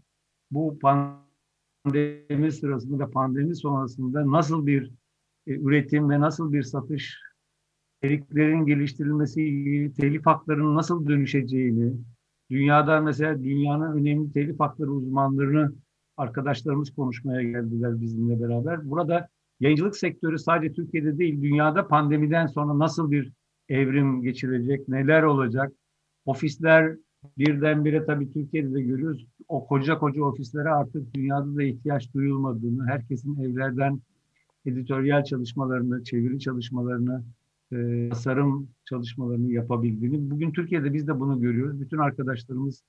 bu 0.51 0.79
pandemi 0.79 2.53
sırasında 2.53 3.07
ve 3.07 3.11
pandemi 3.11 3.57
sonrasında 3.57 4.31
nasıl 4.31 4.67
bir 4.67 4.91
e, 5.47 5.53
üretim 5.53 6.11
ve 6.11 6.21
nasıl 6.21 6.53
bir 6.53 6.63
satış, 6.63 7.21
içeriklerin 8.03 8.67
geliştirilmesi 8.67 9.93
telif 9.97 10.27
haklarının 10.27 10.75
nasıl 10.75 11.09
dönüşeceğini, 11.09 11.93
dünyada 12.51 13.01
mesela 13.01 13.43
dünyanın 13.43 13.97
önemli 13.97 14.33
telif 14.33 14.61
hakları 14.61 14.91
uzmanlarını 14.91 15.73
arkadaşlarımız 16.17 16.91
konuşmaya 16.95 17.43
geldiler 17.43 18.01
bizimle 18.01 18.41
beraber. 18.41 18.91
Burada 18.91 19.29
yayıncılık 19.61 19.97
sektörü 19.97 20.39
sadece 20.39 20.75
Türkiye'de 20.75 21.19
değil, 21.19 21.43
dünyada 21.43 21.89
pandemiden 21.89 22.47
sonra 22.47 22.79
nasıl 22.79 23.11
bir 23.11 23.33
evrim 23.69 24.23
geçirecek, 24.23 24.89
neler 24.89 25.23
olacak? 25.23 25.73
Ofisler 26.25 26.97
birdenbire 27.39 28.07
tabii 28.07 28.33
Türkiye'de 28.33 28.75
de 28.75 28.83
görüyoruz. 28.83 29.27
O 29.49 29.67
koca 29.67 29.99
koca 29.99 30.25
ofislere 30.25 30.69
artık 30.69 31.15
dünyada 31.15 31.57
da 31.57 31.63
ihtiyaç 31.63 32.15
duyulmadığını, 32.15 32.87
herkesin 32.87 33.43
evlerden 33.43 34.01
editoryal 34.67 35.25
çalışmalarını, 35.25 36.05
çeviri 36.05 36.41
çalışmalarını, 36.41 37.25
e, 37.75 38.09
tasarım 38.09 38.69
çalışmalarını 38.85 39.53
yapabildiğini. 39.53 40.31
Bugün 40.31 40.53
Türkiye'de 40.53 40.95
biz 40.95 41.09
de 41.09 41.21
bunu 41.21 41.41
görüyoruz. 41.41 41.81
Bütün 41.81 41.99
arkadaşlarımız 41.99 42.83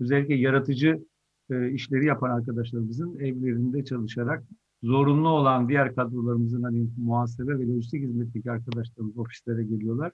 özellikle 0.00 0.34
yaratıcı 0.34 1.04
e, 1.50 1.70
işleri 1.70 2.06
yapan 2.06 2.30
arkadaşlarımızın 2.30 3.18
evlerinde 3.18 3.84
çalışarak 3.84 4.44
zorunlu 4.82 5.28
olan 5.28 5.68
diğer 5.68 5.94
kadrolarımızın 5.94 6.62
hani 6.62 6.88
muhasebe 6.96 7.58
ve 7.58 7.66
lojistik 7.66 8.02
hizmetteki 8.02 8.50
arkadaşlarımız 8.50 9.18
ofislere 9.18 9.64
geliyorlar. 9.64 10.12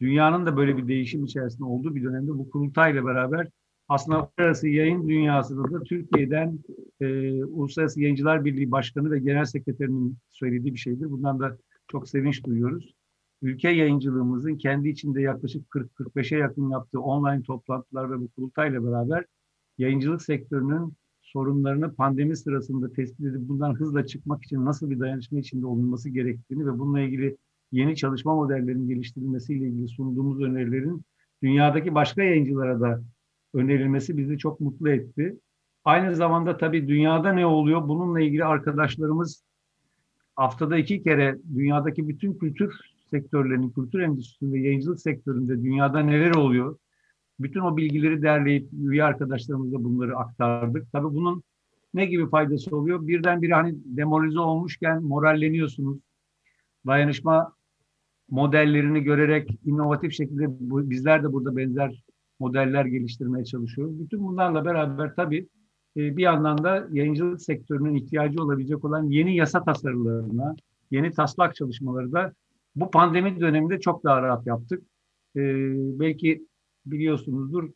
Dünyanın 0.00 0.46
da 0.46 0.56
böyle 0.56 0.76
bir 0.76 0.88
değişim 0.88 1.24
içerisinde 1.24 1.64
olduğu 1.64 1.94
bir 1.94 2.04
dönemde 2.04 2.30
bu 2.30 2.50
kurultayla 2.50 3.04
beraber 3.06 3.48
aslında 3.88 4.22
uluslararası 4.22 4.68
yayın 4.68 5.08
dünyasında 5.08 5.72
da 5.72 5.82
Türkiye'den 5.82 6.58
e, 7.00 7.44
Uluslararası 7.44 8.00
Yayıncılar 8.00 8.44
Birliği 8.44 8.70
Başkanı 8.70 9.10
ve 9.10 9.18
Genel 9.18 9.44
Sekreterinin 9.44 10.18
söylediği 10.28 10.74
bir 10.74 10.78
şeydir. 10.78 11.10
Bundan 11.10 11.40
da 11.40 11.58
çok 11.88 12.08
sevinç 12.08 12.44
duyuyoruz. 12.44 12.97
Ülke 13.42 13.70
yayıncılığımızın 13.70 14.56
kendi 14.56 14.88
içinde 14.88 15.22
yaklaşık 15.22 15.66
40-45'e 15.70 16.38
yakın 16.38 16.70
yaptığı 16.70 17.00
online 17.00 17.42
toplantılar 17.42 18.10
ve 18.10 18.20
bu 18.20 18.28
kurultayla 18.28 18.84
beraber 18.84 19.24
yayıncılık 19.78 20.22
sektörünün 20.22 20.92
sorunlarını 21.20 21.94
pandemi 21.94 22.36
sırasında 22.36 22.92
tespit 22.92 23.26
edip 23.26 23.48
bundan 23.48 23.74
hızla 23.74 24.06
çıkmak 24.06 24.44
için 24.44 24.64
nasıl 24.64 24.90
bir 24.90 25.00
dayanışma 25.00 25.38
içinde 25.38 25.66
olunması 25.66 26.08
gerektiğini 26.10 26.66
ve 26.66 26.78
bununla 26.78 27.00
ilgili 27.00 27.36
yeni 27.72 27.96
çalışma 27.96 28.34
modellerinin 28.34 28.88
geliştirilmesiyle 28.88 29.66
ilgili 29.66 29.88
sunduğumuz 29.88 30.40
önerilerin 30.40 31.02
dünyadaki 31.42 31.94
başka 31.94 32.22
yayıncılara 32.22 32.80
da 32.80 33.02
önerilmesi 33.54 34.16
bizi 34.16 34.38
çok 34.38 34.60
mutlu 34.60 34.90
etti. 34.90 35.38
Aynı 35.84 36.16
zamanda 36.16 36.56
tabii 36.56 36.88
dünyada 36.88 37.32
ne 37.32 37.46
oluyor? 37.46 37.88
Bununla 37.88 38.20
ilgili 38.20 38.44
arkadaşlarımız 38.44 39.44
haftada 40.36 40.78
iki 40.78 41.02
kere 41.02 41.38
dünyadaki 41.54 42.08
bütün 42.08 42.34
kültür 42.34 42.97
sektörlerinin, 43.08 43.70
kültür 43.70 44.00
endüstrisinin 44.00 44.52
ve 44.52 44.60
yayıncılık 44.60 45.00
sektöründe 45.00 45.62
dünyada 45.62 46.00
neler 46.00 46.30
oluyor? 46.30 46.76
Bütün 47.40 47.60
o 47.60 47.76
bilgileri 47.76 48.22
derleyip 48.22 48.72
üye 48.72 49.04
arkadaşlarımızla 49.04 49.84
bunları 49.84 50.16
aktardık. 50.16 50.92
Tabii 50.92 51.14
bunun 51.14 51.42
ne 51.94 52.06
gibi 52.06 52.28
faydası 52.28 52.76
oluyor? 52.76 53.06
Birdenbire 53.06 53.54
hani 53.54 53.74
demoralize 53.84 54.40
olmuşken 54.40 55.02
moralleniyorsunuz. 55.02 55.98
Dayanışma 56.86 57.52
modellerini 58.30 59.00
görerek 59.00 59.58
inovatif 59.64 60.12
şekilde 60.12 60.46
bu, 60.70 60.90
bizler 60.90 61.22
de 61.22 61.32
burada 61.32 61.56
benzer 61.56 62.02
modeller 62.38 62.84
geliştirmeye 62.84 63.44
çalışıyoruz. 63.44 64.00
Bütün 64.00 64.26
bunlarla 64.26 64.64
beraber 64.64 65.14
tabii 65.14 65.48
e, 65.96 66.16
bir 66.16 66.22
yandan 66.22 66.64
da 66.64 66.88
yayıncılık 66.92 67.42
sektörünün 67.42 67.94
ihtiyacı 67.94 68.42
olabilecek 68.42 68.84
olan 68.84 69.04
yeni 69.04 69.36
yasa 69.36 69.64
tasarılarına, 69.64 70.56
yeni 70.90 71.10
taslak 71.10 71.54
çalışmaları 71.54 72.12
da 72.12 72.32
bu 72.76 72.90
pandemi 72.90 73.40
döneminde 73.40 73.80
çok 73.80 74.04
daha 74.04 74.22
rahat 74.22 74.46
yaptık. 74.46 74.82
E, 75.36 75.42
belki 76.00 76.46
biliyorsunuzdur 76.86 77.70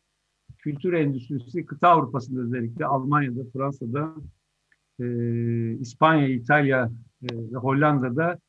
kültür 0.57 0.93
endüstrisi 0.93 1.65
kıta 1.65 1.89
Avrupa'sında 1.89 2.41
özellikle 2.41 2.85
Almanya'da, 2.85 3.41
Fransa'da, 3.53 4.15
e, 4.99 5.05
İspanya, 5.71 6.27
İtalya 6.27 6.91
ve 7.21 7.57
Hollanda'da 7.57 8.39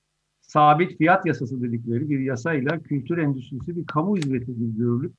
sabit 0.40 0.98
fiyat 0.98 1.26
yasası 1.26 1.62
dedikleri 1.62 2.10
bir 2.10 2.18
yasayla 2.18 2.82
kültür 2.82 3.18
endüstrisi 3.18 3.76
bir 3.76 3.86
kamu 3.86 4.16
hizmeti 4.16 4.46
gibi 4.46 4.76
görülüp 4.76 5.12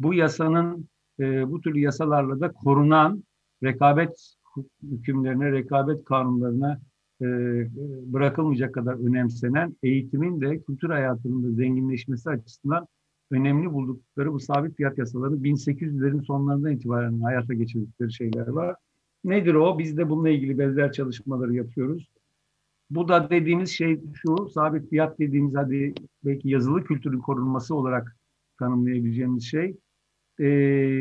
bu 0.00 0.14
yasanın 0.14 0.88
e, 1.20 1.50
bu 1.50 1.60
tür 1.60 1.74
yasalarla 1.74 2.40
da 2.40 2.52
korunan 2.52 3.24
rekabet 3.62 4.34
hükümlerine, 4.82 5.52
rekabet 5.52 6.04
kanunlarına 6.04 6.80
e, 7.22 7.26
bırakılmayacak 8.12 8.74
kadar 8.74 8.94
önemsenen 8.94 9.76
eğitimin 9.82 10.40
de 10.40 10.62
kültür 10.62 10.90
hayatının 10.90 11.44
da 11.44 11.52
zenginleşmesi 11.52 12.30
açısından 12.30 12.86
önemli 13.30 13.72
buldukları 13.72 14.32
bu 14.32 14.40
sabit 14.40 14.76
fiyat 14.76 14.98
yasaları 14.98 15.34
1800'lerin 15.34 16.22
sonlarından 16.24 16.72
itibaren 16.72 17.20
hayata 17.20 17.54
geçirdikleri 17.54 18.12
şeyler 18.12 18.48
var. 18.48 18.76
Nedir 19.24 19.54
o? 19.54 19.78
Biz 19.78 19.96
de 19.96 20.10
bununla 20.10 20.28
ilgili 20.28 20.58
benzer 20.58 20.92
çalışmaları 20.92 21.54
yapıyoruz. 21.54 22.10
Bu 22.90 23.08
da 23.08 23.30
dediğimiz 23.30 23.70
şey 23.70 24.00
şu, 24.14 24.48
sabit 24.48 24.90
fiyat 24.90 25.18
dediğimiz 25.18 25.54
hadi 25.54 25.94
belki 26.24 26.48
yazılı 26.48 26.84
kültürün 26.84 27.18
korunması 27.18 27.74
olarak 27.74 28.16
tanımlayabileceğimiz 28.58 29.44
şey 29.44 29.76
e, 30.40 30.48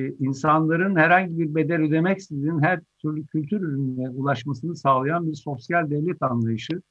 insanların 0.07 0.95
herhangi 0.95 1.39
bir 1.39 1.55
bedel 1.55 1.81
ödemeksizin 1.81 2.61
her 2.61 2.81
türlü 3.01 3.25
kültür 3.25 3.61
ürününe 3.61 4.09
ulaşmasını 4.09 4.75
sağlayan 4.75 5.27
bir 5.27 5.35
sosyal 5.35 5.89
devlet 5.89 6.21
anlayışı. 6.21 6.81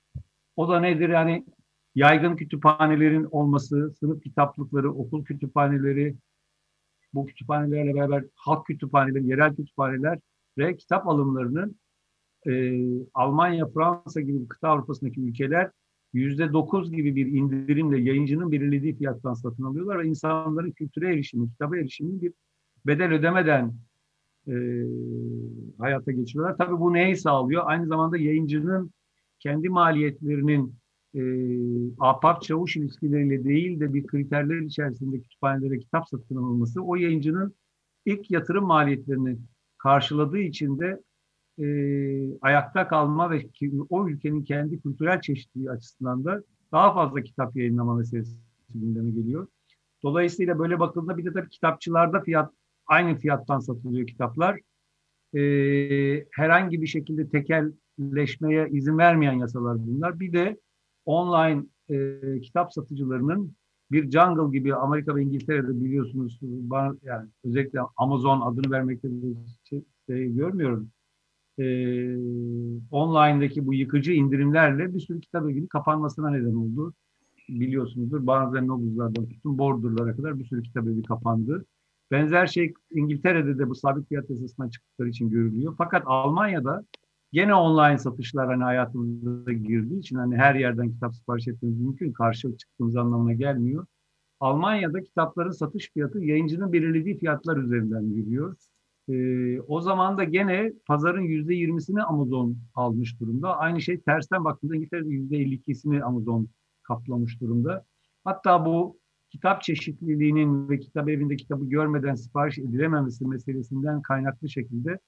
O 0.57 0.69
da 0.69 0.81
nedir? 0.81 1.09
Yani 1.09 1.47
yaygın 1.95 2.37
kütüphanelerin 2.37 3.25
olması, 3.25 3.95
sınıf 4.01 4.23
kitaplıkları, 4.23 4.93
okul 4.93 5.25
kütüphaneleri, 5.25 6.17
bu 7.15 7.27
kütüphanelerle 7.27 7.95
beraber 7.95 8.25
halk 8.35 8.67
kütüphaneleri, 8.67 9.27
yerel 9.27 9.57
kütüphaneler 9.57 10.19
ve 10.59 10.77
kitap 10.77 11.09
alımlarının 11.09 11.77
e, 12.47 12.83
Almanya, 13.15 13.67
Fransa 13.67 14.21
gibi 14.21 14.49
kıta 14.49 14.69
Avrupa'sındaki 14.69 15.21
ülkeler 15.21 15.71
yüzde 16.13 16.53
dokuz 16.53 16.93
gibi 16.93 17.17
bir 17.17 17.27
indirimle 17.27 18.01
yayıncının 18.01 18.53
belirlediği 18.53 18.97
fiyattan 18.97 19.35
satın 19.35 19.63
alıyorlar 19.63 19.99
ve 19.99 20.07
insanların 20.07 20.71
kültüre 20.71 21.13
erişimi, 21.13 21.51
kitaba 21.51 21.77
erişimini 21.77 22.23
bir 22.23 22.33
bedel 22.87 23.13
ödemeden 23.13 23.75
e, 24.49 24.55
hayata 25.79 26.13
geçiriyorlar. 26.13 26.57
Tabii 26.57 26.81
bu 26.81 26.93
neyi 26.93 27.17
sağlıyor? 27.17 27.63
Aynı 27.67 27.87
zamanda 27.87 28.19
yayıncının 28.19 28.91
kendi 29.39 29.69
maliyetlerinin 29.69 30.75
e, 31.15 31.21
ahbap 31.99 32.43
çavuş 32.43 32.77
ilişkileriyle 32.77 33.45
değil 33.45 33.81
de 33.81 33.95
bir 33.95 34.07
kriterler 34.07 34.61
içerisinde 34.61 35.21
kütüphanelere 35.21 35.79
kitap 35.79 36.09
satın 36.09 36.37
alınması 36.37 36.83
o 36.83 36.97
yayıncının 36.97 37.55
ilk 38.07 38.31
yatırım 38.31 38.65
maliyetlerini 38.65 39.39
karşıladığı 39.79 40.39
için 40.39 40.79
de 40.79 41.03
e, 41.59 42.39
ayakta 42.41 42.89
kalma 42.89 43.31
ve 43.31 43.43
o 43.91 44.09
ülkenin 44.09 44.45
kendi 44.45 44.81
kültürel 44.81 45.21
çeşitliliği 45.21 45.71
açısından 45.71 46.25
da 46.25 46.43
daha 46.73 46.95
fazla 46.95 47.23
kitap 47.23 47.57
yayınlama 47.57 47.95
meselesi 47.95 48.37
gündeme 48.75 49.11
geliyor. 49.11 49.47
Dolayısıyla 50.03 50.59
böyle 50.59 50.81
bakıldığında 50.81 51.17
bir 51.17 51.25
de 51.25 51.33
tabii 51.33 51.49
kitapçılarda 51.49 52.21
fiyat 52.21 52.53
aynı 52.87 53.19
fiyattan 53.19 53.59
satılıyor 53.59 54.07
kitaplar. 54.07 54.61
E, 55.35 55.41
herhangi 56.31 56.83
bir 56.83 56.87
şekilde 56.87 57.29
tekelleşmeye 57.29 58.69
izin 58.69 58.99
vermeyen 58.99 59.33
yasalar 59.33 59.87
bunlar. 59.87 60.21
Bir 60.21 60.33
de 60.33 60.61
online 61.05 61.65
e, 61.91 62.41
kitap 62.41 62.73
satıcılarının 62.73 63.57
bir 63.91 64.11
jungle 64.11 64.59
gibi 64.59 64.75
Amerika 64.75 65.17
ve 65.17 65.23
İngiltere'de 65.23 65.81
biliyorsunuz 65.85 66.41
yani 67.03 67.29
özellikle 67.45 67.81
Amazon 67.97 68.41
adını 68.41 68.71
vermekte 68.71 69.09
şey, 69.69 69.85
şey 70.07 70.35
görmüyorum. 70.35 70.91
Ee, 71.59 72.17
online'daki 72.91 73.67
bu 73.67 73.75
yıkıcı 73.75 74.13
indirimlerle 74.13 74.95
bir 74.95 75.01
sürü 75.01 75.21
kitap 75.21 75.45
evi 75.51 75.69
kapanmasına 75.69 76.31
neden 76.31 76.55
oldu. 76.55 76.95
Biliyorsunuzdur 77.49 78.27
Barnes 78.27 78.63
Noble'lardan 78.63 79.29
tutun 79.29 79.59
Border'lara 79.59 80.17
kadar 80.17 80.39
bir 80.39 80.45
sürü 80.45 80.63
kitap 80.63 80.87
evi 80.87 81.03
kapandı. 81.03 81.65
Benzer 82.11 82.47
şey 82.47 82.75
İngiltere'de 82.91 83.59
de 83.59 83.69
bu 83.69 83.75
sabit 83.75 84.09
fiyat 84.09 84.31
yasasından 84.31 84.69
çıktıkları 84.69 85.09
için 85.09 85.31
görülüyor. 85.31 85.75
Fakat 85.79 86.03
Almanya'da 86.07 86.85
gene 87.33 87.55
online 87.55 87.99
satışlar 87.99 88.47
hani 88.47 88.63
hayatımıza 88.63 89.53
girdiği 89.53 89.99
için 89.99 90.17
hani 90.17 90.37
her 90.37 90.55
yerden 90.55 90.91
kitap 90.91 91.15
sipariş 91.15 91.49
etmemiz 91.49 91.81
mümkün. 91.81 92.13
Karşılık 92.13 92.59
çıktığımız 92.59 92.97
anlamına 92.97 93.33
gelmiyor. 93.33 93.87
Almanya'da 94.41 95.03
kitapların 95.03 95.51
satış 95.51 95.91
fiyatı 95.91 96.25
yayıncının 96.25 96.73
belirlediği 96.73 97.19
fiyatlar 97.19 97.57
üzerinden 97.57 98.03
yürüyor. 98.03 98.57
Ee, 99.09 99.61
o 99.61 99.81
zaman 99.81 100.19
da 100.19 100.25
gene 100.25 100.73
pazarın 100.87 101.23
yüzde 101.23 101.55
yirmisini 101.55 102.03
Amazon 102.03 102.57
almış 102.75 103.21
durumda. 103.21 103.57
Aynı 103.57 103.81
şey 103.81 104.01
tersten 104.01 104.45
baktığında 104.45 104.77
İngiltere'de 104.77 105.09
yüzde 105.09 105.37
elli 105.37 106.05
Amazon 106.05 106.49
kaplamış 106.83 107.41
durumda. 107.41 107.85
Hatta 108.25 108.67
bu 108.67 108.99
kitap 109.31 109.63
çeşitliliğinin 109.63 110.69
ve 110.69 110.79
kitap 110.79 111.09
evinde 111.09 111.37
kitabı 111.37 111.65
görmeden 111.65 112.15
sipariş 112.15 112.59
edilememesi 112.59 113.27
meselesinden 113.27 114.03
kaynaklı 114.03 114.49
şekilde 114.49 114.99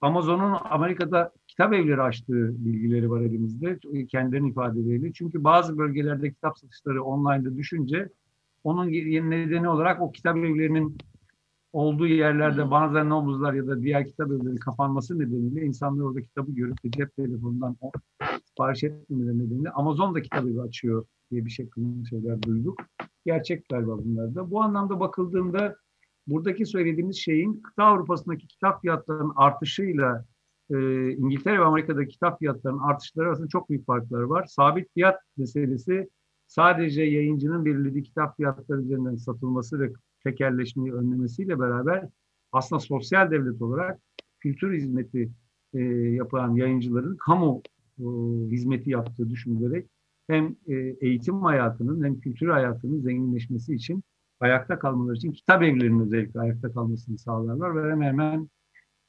Amazon'un 0.00 0.56
Amerika'da 0.70 1.32
kitap 1.48 1.72
evleri 1.72 2.02
açtığı 2.02 2.64
bilgileri 2.64 3.10
var 3.10 3.20
elimizde. 3.20 3.78
Kendilerinin 4.08 4.50
ifadeleriyle. 4.50 5.12
Çünkü 5.12 5.44
bazı 5.44 5.78
bölgelerde 5.78 6.30
kitap 6.32 6.58
satışları 6.58 7.04
online'da 7.04 7.56
düşünce 7.56 8.08
onun 8.64 8.88
nedeni 9.30 9.68
olarak 9.68 10.02
o 10.02 10.12
kitap 10.12 10.36
evlerinin 10.36 10.98
olduğu 11.74 12.06
yerlerde 12.06 12.70
bazen 12.70 13.10
Nobuzlar 13.10 13.54
ya 13.54 13.66
da 13.66 13.82
diğer 13.82 14.06
kitap 14.06 14.30
evleri 14.30 14.56
kapanması 14.56 15.18
nedeniyle 15.18 15.64
insanlar 15.64 16.04
orada 16.04 16.22
kitabı 16.22 16.52
görüp 16.52 16.84
de 16.84 16.90
cep 16.90 17.16
telefonundan 17.16 17.76
sipariş 18.44 18.84
etmemeleri 18.84 19.38
nedeniyle 19.38 19.70
Amazon 19.70 20.14
da 20.14 20.22
kitap 20.22 20.44
evi 20.44 20.60
açıyor 20.60 21.06
diye 21.30 21.44
bir 21.44 21.50
şekilde 21.50 22.08
şeyler 22.08 22.42
duyduk. 22.42 22.78
Gerçek 23.26 23.68
galiba 23.68 23.98
bunlar 23.98 24.34
da. 24.34 24.50
Bu 24.50 24.62
anlamda 24.62 25.00
bakıldığında 25.00 25.76
buradaki 26.26 26.66
söylediğimiz 26.66 27.16
şeyin 27.16 27.62
kıta 27.62 27.84
Avrupa'sındaki 27.84 28.46
kitap 28.46 28.80
fiyatlarının 28.80 29.32
artışıyla 29.36 30.24
e, 30.70 30.76
İngiltere 31.10 31.58
ve 31.60 31.64
Amerika'daki 31.64 32.08
kitap 32.08 32.38
fiyatlarının 32.38 32.82
artışları 32.82 33.26
arasında 33.26 33.48
çok 33.48 33.70
büyük 33.70 33.86
farklar 33.86 34.22
var. 34.22 34.46
Sabit 34.48 34.94
fiyat 34.94 35.16
meselesi 35.36 36.08
sadece 36.46 37.02
yayıncının 37.02 37.64
belirlediği 37.64 38.02
kitap 38.02 38.36
fiyatları 38.36 38.80
üzerinden 38.80 39.16
satılması 39.16 39.80
ve 39.80 39.92
tekerleşmeyi 40.24 40.92
önlemesiyle 40.92 41.58
beraber 41.58 42.08
aslında 42.52 42.80
sosyal 42.80 43.30
devlet 43.30 43.62
olarak 43.62 44.00
kültür 44.40 44.74
hizmeti 44.74 45.30
e, 45.74 45.80
yapan 45.92 46.56
yayıncıların 46.56 47.16
kamu 47.16 47.62
e, 47.98 48.04
hizmeti 48.50 48.90
yaptığı 48.90 49.30
düşünülerek 49.30 49.86
hem 50.26 50.56
e, 50.66 50.74
eğitim 51.00 51.42
hayatının 51.42 52.04
hem 52.04 52.20
kültür 52.20 52.48
hayatının 52.48 53.00
zenginleşmesi 53.00 53.74
için 53.74 54.02
ayakta 54.40 54.78
kalmaları 54.78 55.16
için 55.16 55.32
kitap 55.32 55.62
evlerinin 55.62 56.00
özellikle 56.00 56.40
ayakta 56.40 56.72
kalmasını 56.72 57.18
sağlarlar 57.18 57.76
ve 57.76 57.90
hemen 57.90 58.06
hemen 58.06 58.48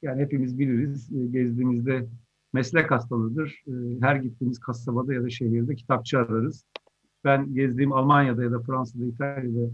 yani 0.01 0.21
hepimiz 0.21 0.59
biliriz 0.59 1.13
e, 1.13 1.25
gezdiğimizde 1.25 2.07
meslek 2.53 2.91
hastalığıdır. 2.91 3.63
E, 3.67 3.71
her 4.01 4.15
gittiğimiz 4.15 4.59
kasabada 4.59 5.13
ya 5.13 5.23
da 5.23 5.29
şehirde 5.29 5.75
kitapçı 5.75 6.19
ararız. 6.19 6.65
Ben 7.23 7.53
gezdiğim 7.53 7.93
Almanya'da 7.93 8.43
ya 8.43 8.51
da 8.51 8.59
Fransa'da, 8.59 9.05
İtalya'da 9.05 9.71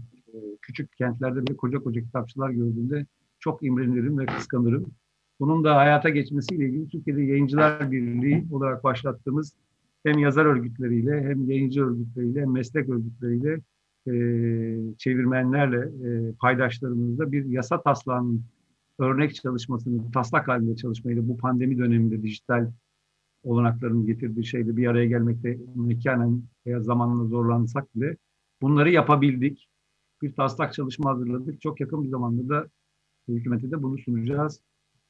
küçük 0.62 0.96
kentlerde 0.96 1.46
bile 1.46 1.56
koca 1.56 1.78
koca 1.78 2.00
kitapçılar 2.00 2.50
gördüğümde 2.50 3.06
çok 3.40 3.62
imrenirim 3.62 4.18
ve 4.18 4.26
kıskanırım. 4.26 4.86
Bunun 5.40 5.64
da 5.64 5.76
hayata 5.76 6.08
geçmesiyle 6.08 6.66
ilgili 6.66 6.88
Türkiye'de 6.88 7.22
Yayıncılar 7.22 7.90
Birliği 7.90 8.46
olarak 8.50 8.84
başlattığımız 8.84 9.56
hem 10.04 10.18
yazar 10.18 10.46
örgütleriyle 10.46 11.24
hem 11.24 11.50
yayıncı 11.50 11.84
örgütleriyle 11.84 12.40
hem 12.40 12.52
meslek 12.52 12.88
örgütleriyle 12.88 13.60
e, 14.06 14.12
çevirmenlerle 14.98 16.08
e, 16.08 16.32
paydaşlarımızla 16.32 17.32
bir 17.32 17.44
yasa 17.44 17.82
taslağının 17.82 18.44
örnek 18.98 19.34
çalışmasını 19.34 20.10
taslak 20.10 20.48
halinde 20.48 20.76
çalışmayla 20.76 21.28
bu 21.28 21.36
pandemi 21.36 21.78
döneminde 21.78 22.22
dijital 22.22 22.72
olanakların 23.44 24.06
getirdiği 24.06 24.44
şeyle 24.44 24.76
bir 24.76 24.86
araya 24.86 25.06
gelmekte 25.06 25.58
mekanen 25.74 26.42
veya 26.66 26.80
zamanla 26.80 27.24
zorlansak 27.24 27.96
bile 27.96 28.16
bunları 28.62 28.90
yapabildik. 28.90 29.68
Bir 30.22 30.34
taslak 30.34 30.74
çalışma 30.74 31.10
hazırladık. 31.10 31.60
Çok 31.60 31.80
yakın 31.80 32.04
bir 32.04 32.08
zamanda 32.08 32.48
da 32.48 32.68
hükümete 33.28 33.70
de 33.70 33.82
bunu 33.82 33.98
sunacağız. 33.98 34.60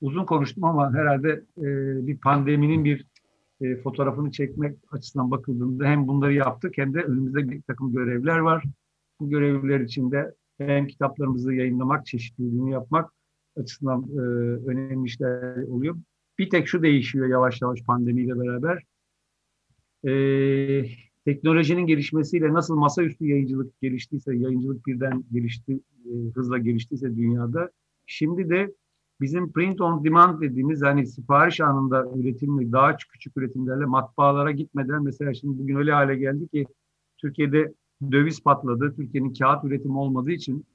Uzun 0.01 0.25
konuştum 0.25 0.65
ama 0.65 0.95
herhalde 0.95 1.45
e, 1.59 1.67
bir 2.07 2.19
pandeminin 2.19 2.85
bir 2.85 3.07
e, 3.61 3.77
fotoğrafını 3.77 4.31
çekmek 4.31 4.79
açısından 4.91 5.31
bakıldığında 5.31 5.85
hem 5.85 6.09
bunları 6.09 6.35
yaptık 6.35 6.79
hem 6.79 6.95
de 6.95 7.03
önümüzde 7.03 7.49
bir 7.51 7.63
takım 7.63 7.93
görevler 7.93 8.39
var. 8.39 8.65
Bu 9.21 9.31
görevler 9.31 9.81
içinde 9.81 10.35
hem 10.59 10.87
kitaplarımızı 10.87 11.55
yayınlamak, 11.55 12.07
çeşitliliğini 12.07 12.71
yapmak 12.71 13.13
açısından 13.57 14.03
e, 14.03 14.21
önemli 14.71 15.07
işler 15.07 15.63
oluyor. 15.63 15.97
Bir 16.39 16.51
tek 16.51 16.69
şu 16.69 16.83
değişiyor 16.83 17.27
yavaş 17.27 17.63
yavaş 17.63 17.83
pandemiyle 17.83 18.39
beraber. 18.39 18.83
E, 20.05 20.13
teknolojinin 21.25 21.87
gelişmesiyle 21.87 22.53
nasıl 22.53 22.77
masaüstü 22.77 23.27
yayıncılık 23.27 23.81
geliştiyse, 23.81 24.37
yayıncılık 24.37 24.87
birden 24.87 25.25
gelişti, 25.33 25.81
e, 26.07 26.11
hızla 26.35 26.59
geliştiyse 26.59 27.17
dünyada, 27.17 27.71
şimdi 28.07 28.51
de 28.51 28.75
bizim 29.21 29.53
print 29.53 29.81
on 29.81 30.05
demand 30.05 30.41
dediğimiz 30.41 30.83
hani 30.83 31.07
sipariş 31.07 31.61
anında 31.61 32.07
üretimli 32.17 32.73
daha 32.73 32.97
küçük 32.97 33.37
üretimlerle 33.37 33.85
matbaalara 33.85 34.51
gitmeden 34.51 35.03
mesela 35.03 35.35
şimdi 35.35 35.59
bugün 35.59 35.77
öyle 35.77 35.93
hale 35.93 36.17
geldi 36.17 36.49
ki 36.49 36.67
Türkiye'de 37.19 37.75
döviz 38.13 38.43
patladı. 38.43 38.95
Türkiye'nin 38.97 39.33
kağıt 39.33 39.65
üretimi 39.65 39.99
olmadığı 39.99 40.31
için 40.31 40.67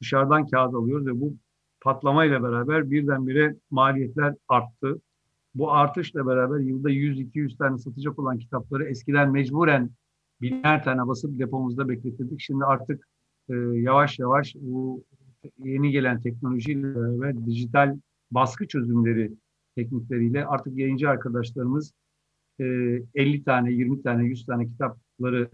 dışarıdan 0.00 0.46
kağıt 0.46 0.74
alıyoruz 0.74 1.06
ve 1.06 1.20
bu 1.20 1.34
patlamayla 1.80 2.42
beraber 2.42 2.90
birdenbire 2.90 3.56
maliyetler 3.70 4.34
arttı. 4.48 5.00
Bu 5.54 5.72
artışla 5.72 6.26
beraber 6.26 6.60
yılda 6.60 6.90
100-200 6.90 7.56
tane 7.56 7.78
satacak 7.78 8.18
olan 8.18 8.38
kitapları 8.38 8.84
eskiden 8.84 9.30
mecburen 9.30 9.90
biner 10.40 10.84
tane 10.84 11.06
basıp 11.06 11.38
depomuzda 11.38 11.88
bekletirdik. 11.88 12.40
Şimdi 12.40 12.64
artık 12.64 13.08
e, 13.48 13.54
yavaş 13.56 14.18
yavaş 14.18 14.54
bu 14.60 15.04
yeni 15.58 15.90
gelen 15.90 16.20
teknolojiyle 16.20 16.94
beraber 16.94 17.46
dijital 17.46 17.98
baskı 18.30 18.66
çözümleri 18.66 19.32
teknikleriyle 19.76 20.46
artık 20.46 20.78
yayıncı 20.78 21.08
arkadaşlarımız 21.08 21.92
e, 22.60 22.64
50 23.14 23.44
tane, 23.44 23.72
20 23.72 24.02
tane, 24.02 24.24
100 24.24 24.46
tane 24.46 24.66
kitapları 24.66 25.50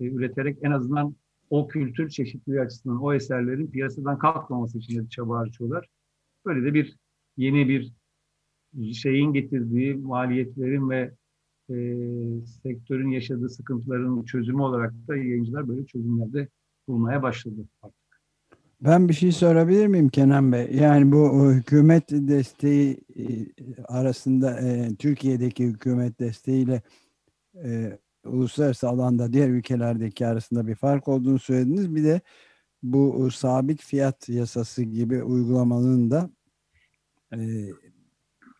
e, 0.00 0.04
üreterek 0.04 0.58
en 0.62 0.70
azından 0.70 1.16
o 1.50 1.68
kültür 1.68 2.08
çeşitliliği 2.08 2.60
açısından 2.60 3.02
o 3.02 3.14
eserlerin 3.14 3.70
piyasadan 3.70 4.18
kalkmaması 4.18 4.78
için 4.78 5.04
de 5.04 5.08
çaba 5.08 5.38
harcıyorlar. 5.38 5.88
Böyle 6.46 6.64
de 6.66 6.74
bir 6.74 6.96
yeni 7.36 7.68
bir 7.68 7.92
şeyin 8.94 9.32
getirdiği 9.32 9.94
maliyetlerin 9.94 10.90
ve 10.90 11.14
e, 11.70 11.76
sektörün 12.62 13.10
yaşadığı 13.10 13.48
sıkıntıların 13.48 14.24
çözümü 14.24 14.62
olarak 14.62 14.92
da 15.08 15.16
yayıncılar 15.16 15.68
böyle 15.68 15.86
çözümlerde 15.86 16.48
bulmaya 16.88 17.22
başladı 17.22 17.68
artık. 17.82 18.02
Ben 18.80 19.08
bir 19.08 19.14
şey 19.14 19.32
sorabilir 19.32 19.86
miyim 19.86 20.08
Kenan 20.08 20.52
Bey? 20.52 20.68
Yani 20.74 21.12
bu 21.12 21.52
hükümet 21.52 22.10
desteği 22.10 23.00
e, 23.16 23.24
arasında 23.84 24.60
e, 24.60 24.96
Türkiye'deki 24.98 25.64
hükümet 25.64 26.20
desteğiyle 26.20 26.82
e, 27.64 27.98
uluslararası 28.24 28.88
alanda 28.88 29.32
diğer 29.32 29.48
ülkelerdeki 29.48 30.26
arasında 30.26 30.66
bir 30.66 30.74
fark 30.74 31.08
olduğunu 31.08 31.38
söylediniz. 31.38 31.94
Bir 31.94 32.04
de 32.04 32.20
bu 32.82 33.30
sabit 33.30 33.82
fiyat 33.82 34.28
yasası 34.28 34.82
gibi 34.82 35.22
uygulamanın 35.22 36.10
da 36.10 36.30
e, 37.32 37.38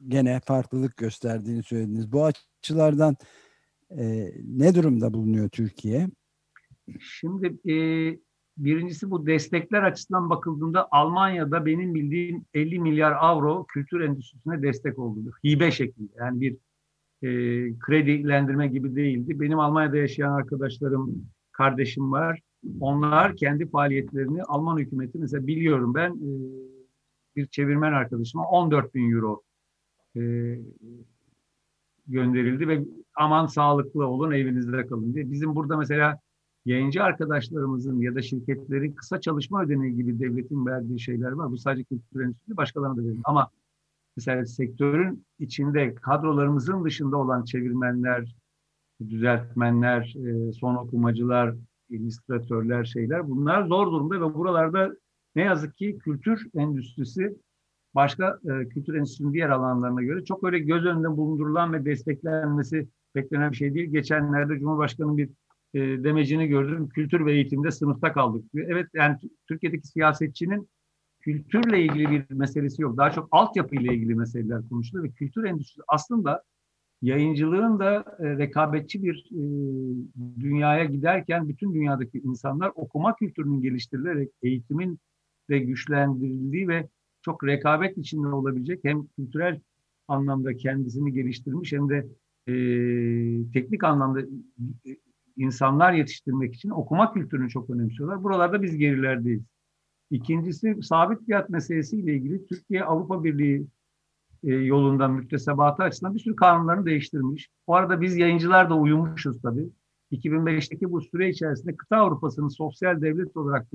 gene 0.08 0.40
farklılık 0.40 0.96
gösterdiğini 0.96 1.62
söylediniz. 1.62 2.12
Bu 2.12 2.24
açılardan 2.24 3.16
e, 3.90 4.32
ne 4.46 4.74
durumda 4.74 5.14
bulunuyor 5.14 5.48
Türkiye? 5.48 6.08
Şimdi 7.00 7.72
e, 7.72 7.76
birincisi 8.56 9.10
bu 9.10 9.26
destekler 9.26 9.82
açısından 9.82 10.30
bakıldığında 10.30 10.88
Almanya'da 10.90 11.66
benim 11.66 11.94
bildiğim 11.94 12.44
50 12.54 12.78
milyar 12.78 13.12
avro 13.12 13.66
kültür 13.66 14.00
endüstrisine 14.00 14.62
destek 14.62 14.98
oldu. 14.98 15.32
Hibe 15.44 15.70
şeklinde. 15.70 16.12
Yani 16.16 16.40
bir 16.40 16.56
e, 17.22 17.28
kredilendirme 17.78 18.68
gibi 18.68 18.96
değildi. 18.96 19.40
Benim 19.40 19.58
Almanya'da 19.58 19.96
yaşayan 19.96 20.32
arkadaşlarım, 20.32 21.26
kardeşim 21.52 22.12
var. 22.12 22.40
Onlar 22.80 23.36
kendi 23.36 23.70
faaliyetlerini 23.70 24.42
Alman 24.42 24.78
hükümeti 24.78 25.18
mesela 25.18 25.46
biliyorum 25.46 25.94
ben 25.94 26.10
e, 26.10 26.30
bir 27.36 27.46
çevirmen 27.46 27.92
arkadaşıma 27.92 28.48
14 28.48 28.94
bin 28.94 29.12
euro 29.12 29.42
e, 30.16 30.22
gönderildi 32.06 32.68
ve 32.68 32.84
aman 33.16 33.46
sağlıklı 33.46 34.06
olun 34.06 34.32
evinizde 34.32 34.86
kalın 34.86 35.14
diye. 35.14 35.30
Bizim 35.30 35.54
burada 35.54 35.76
mesela 35.76 36.18
yayıncı 36.64 37.02
arkadaşlarımızın 37.02 38.00
ya 38.00 38.14
da 38.14 38.22
şirketlerin 38.22 38.92
kısa 38.92 39.20
çalışma 39.20 39.62
ödeneği 39.62 39.96
gibi 39.96 40.20
devletin 40.20 40.66
verdiği 40.66 41.00
şeyler 41.00 41.32
var. 41.32 41.50
Bu 41.50 41.58
sadece 41.58 41.84
kültür 41.84 42.20
endüstrisi 42.20 42.56
başkalarına 42.56 42.96
da 42.96 43.00
verilir. 43.00 43.20
Ama 43.24 43.50
mesela 44.16 44.46
sektörün 44.46 45.26
içinde 45.38 45.94
kadrolarımızın 45.94 46.84
dışında 46.84 47.16
olan 47.16 47.44
çevirmenler, 47.44 48.36
düzeltmenler, 49.08 50.14
e, 50.16 50.52
son 50.52 50.74
okumacılar, 50.74 51.54
illüstratörler 51.90 52.84
şeyler 52.84 53.28
bunlar 53.28 53.66
zor 53.66 53.86
durumda 53.86 54.20
ve 54.20 54.34
buralarda 54.34 54.96
ne 55.36 55.42
yazık 55.42 55.76
ki 55.76 55.98
kültür 55.98 56.46
endüstrisi 56.54 57.36
başka 57.94 58.38
e, 58.44 58.68
kültür 58.68 58.94
endüstrisinin 58.94 59.32
diğer 59.32 59.48
alanlarına 59.48 60.02
göre 60.02 60.24
çok 60.24 60.44
öyle 60.44 60.58
göz 60.58 60.84
önünde 60.84 61.08
bulundurulan 61.08 61.72
ve 61.72 61.84
desteklenmesi 61.84 62.88
beklenen 63.14 63.50
bir 63.50 63.56
şey 63.56 63.74
değil. 63.74 63.90
Geçenlerde 63.90 64.58
Cumhurbaşkanı'nın 64.58 65.16
bir 65.16 65.30
e, 65.74 65.80
demecini 66.04 66.46
gördüm. 66.46 66.88
Kültür 66.88 67.26
ve 67.26 67.32
eğitimde 67.32 67.70
sınıfta 67.70 68.12
kaldık 68.12 68.52
diyor. 68.52 68.66
Evet 68.70 68.86
yani 68.94 69.16
Türkiye'deki 69.48 69.88
siyasetçinin 69.88 70.68
kültürle 71.20 71.82
ilgili 71.82 72.10
bir 72.10 72.24
meselesi 72.30 72.82
yok. 72.82 72.96
Daha 72.96 73.10
çok 73.10 73.28
altyapıyla 73.30 73.92
ilgili 73.92 74.14
meseleler 74.14 74.68
konuşuluyor 74.68 75.04
ve 75.04 75.12
kültür 75.12 75.44
endüstrisi 75.44 75.82
aslında 75.88 76.42
yayıncılığın 77.02 77.78
da 77.78 78.16
e, 78.18 78.38
rekabetçi 78.38 79.02
bir 79.02 79.28
e, 79.32 79.42
dünyaya 80.40 80.84
giderken 80.84 81.48
bütün 81.48 81.74
dünyadaki 81.74 82.18
insanlar 82.18 82.72
okuma 82.74 83.16
kültürünün 83.16 83.62
geliştirilerek 83.62 84.30
eğitimin 84.42 84.98
de 85.50 85.58
güçlendirildiği 85.58 86.68
ve 86.68 86.88
çok 87.22 87.44
rekabet 87.44 87.98
içinde 87.98 88.26
olabilecek 88.26 88.80
hem 88.84 89.06
kültürel 89.06 89.60
anlamda 90.08 90.56
kendisini 90.56 91.12
geliştirmiş 91.12 91.72
hem 91.72 91.88
de 91.88 92.06
e, 92.46 92.54
teknik 93.52 93.84
anlamda 93.84 94.20
e, 94.20 94.96
insanlar 95.36 95.92
yetiştirmek 95.92 96.54
için 96.54 96.70
okuma 96.70 97.12
kültürünü 97.12 97.48
çok 97.48 97.70
önemsiyorlar. 97.70 98.22
Buralarda 98.22 98.62
biz 98.62 98.76
gerilerdeyiz. 98.76 99.42
İkincisi 100.10 100.76
sabit 100.82 101.26
fiyat 101.26 101.50
meselesiyle 101.50 102.14
ilgili 102.14 102.46
Türkiye 102.46 102.84
Avrupa 102.84 103.24
Birliği 103.24 103.66
e, 104.44 104.54
yolundan 104.54 105.12
müktesebatı 105.12 105.82
açısından 105.82 106.14
bir 106.14 106.20
sürü 106.20 106.36
kanunlarını 106.36 106.86
değiştirmiş. 106.86 107.48
Bu 107.66 107.76
arada 107.76 108.00
biz 108.00 108.16
yayıncılar 108.16 108.70
da 108.70 108.76
uyumuşuz 108.76 109.42
tabii. 109.42 109.68
2005'teki 110.12 110.90
bu 110.90 111.00
süre 111.00 111.28
içerisinde 111.28 111.76
kıta 111.76 111.96
Avrupa'sının 111.96 112.48
sosyal 112.48 113.02
devlet 113.02 113.36
olarak 113.36 113.66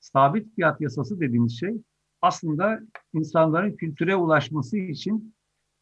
sabit 0.00 0.54
fiyat 0.54 0.80
yasası 0.80 1.20
dediğimiz 1.20 1.60
şey 1.60 1.82
aslında 2.22 2.80
insanların 3.14 3.76
kültüre 3.76 4.16
ulaşması 4.16 4.76
için 4.78 5.34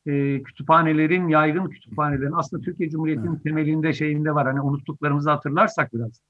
e, 0.06 0.42
kütüphanelerin, 0.42 1.28
yaygın 1.28 1.68
kütüphanelerin 1.68 2.32
aslında 2.32 2.62
Türkiye 2.62 2.90
Cumhuriyeti'nin 2.90 3.34
evet. 3.34 3.42
temelinde 3.42 3.92
şeyinde 3.92 4.34
var. 4.34 4.46
Hani 4.46 4.60
unuttuklarımızı 4.60 5.30
hatırlarsak 5.30 5.94
biraz. 5.94 6.20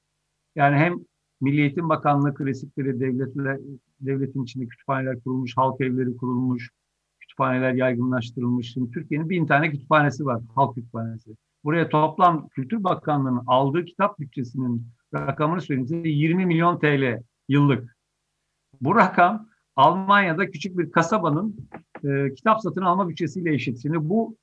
Yani 0.55 0.75
hem 0.75 0.95
Milli 1.41 1.61
Eğitim 1.61 1.89
Bakanlığı 1.89 2.33
klasikleri 2.33 2.99
devletle, 2.99 3.59
devletin 3.99 4.43
içinde 4.43 4.67
kütüphaneler 4.67 5.19
kurulmuş, 5.19 5.57
halk 5.57 5.81
evleri 5.81 6.17
kurulmuş, 6.17 6.69
kütüphaneler 7.19 7.73
yaygınlaştırılmış. 7.73 8.73
Şimdi 8.73 8.91
Türkiye'nin 8.91 9.29
bin 9.29 9.45
tane 9.45 9.71
kütüphanesi 9.71 10.25
var, 10.25 10.41
halk 10.55 10.75
kütüphanesi. 10.75 11.31
Buraya 11.63 11.89
toplam 11.89 12.47
Kültür 12.49 12.83
Bakanlığı'nın 12.83 13.43
aldığı 13.47 13.85
kitap 13.85 14.19
bütçesinin 14.19 14.87
rakamını 15.13 15.61
söyleyeyim 15.61 16.05
20 16.05 16.45
milyon 16.45 16.79
TL 16.79 17.23
yıllık. 17.47 17.97
Bu 18.81 18.95
rakam 18.95 19.50
Almanya'da 19.81 20.51
küçük 20.51 20.77
bir 20.77 20.91
kasabanın 20.91 21.55
e, 22.03 22.33
kitap 22.33 22.61
satın 22.61 22.81
alma 22.81 23.09
bütçesiyle 23.09 23.53
eşit. 23.53 23.81
Şimdi 23.81 24.09
bu 24.09 24.37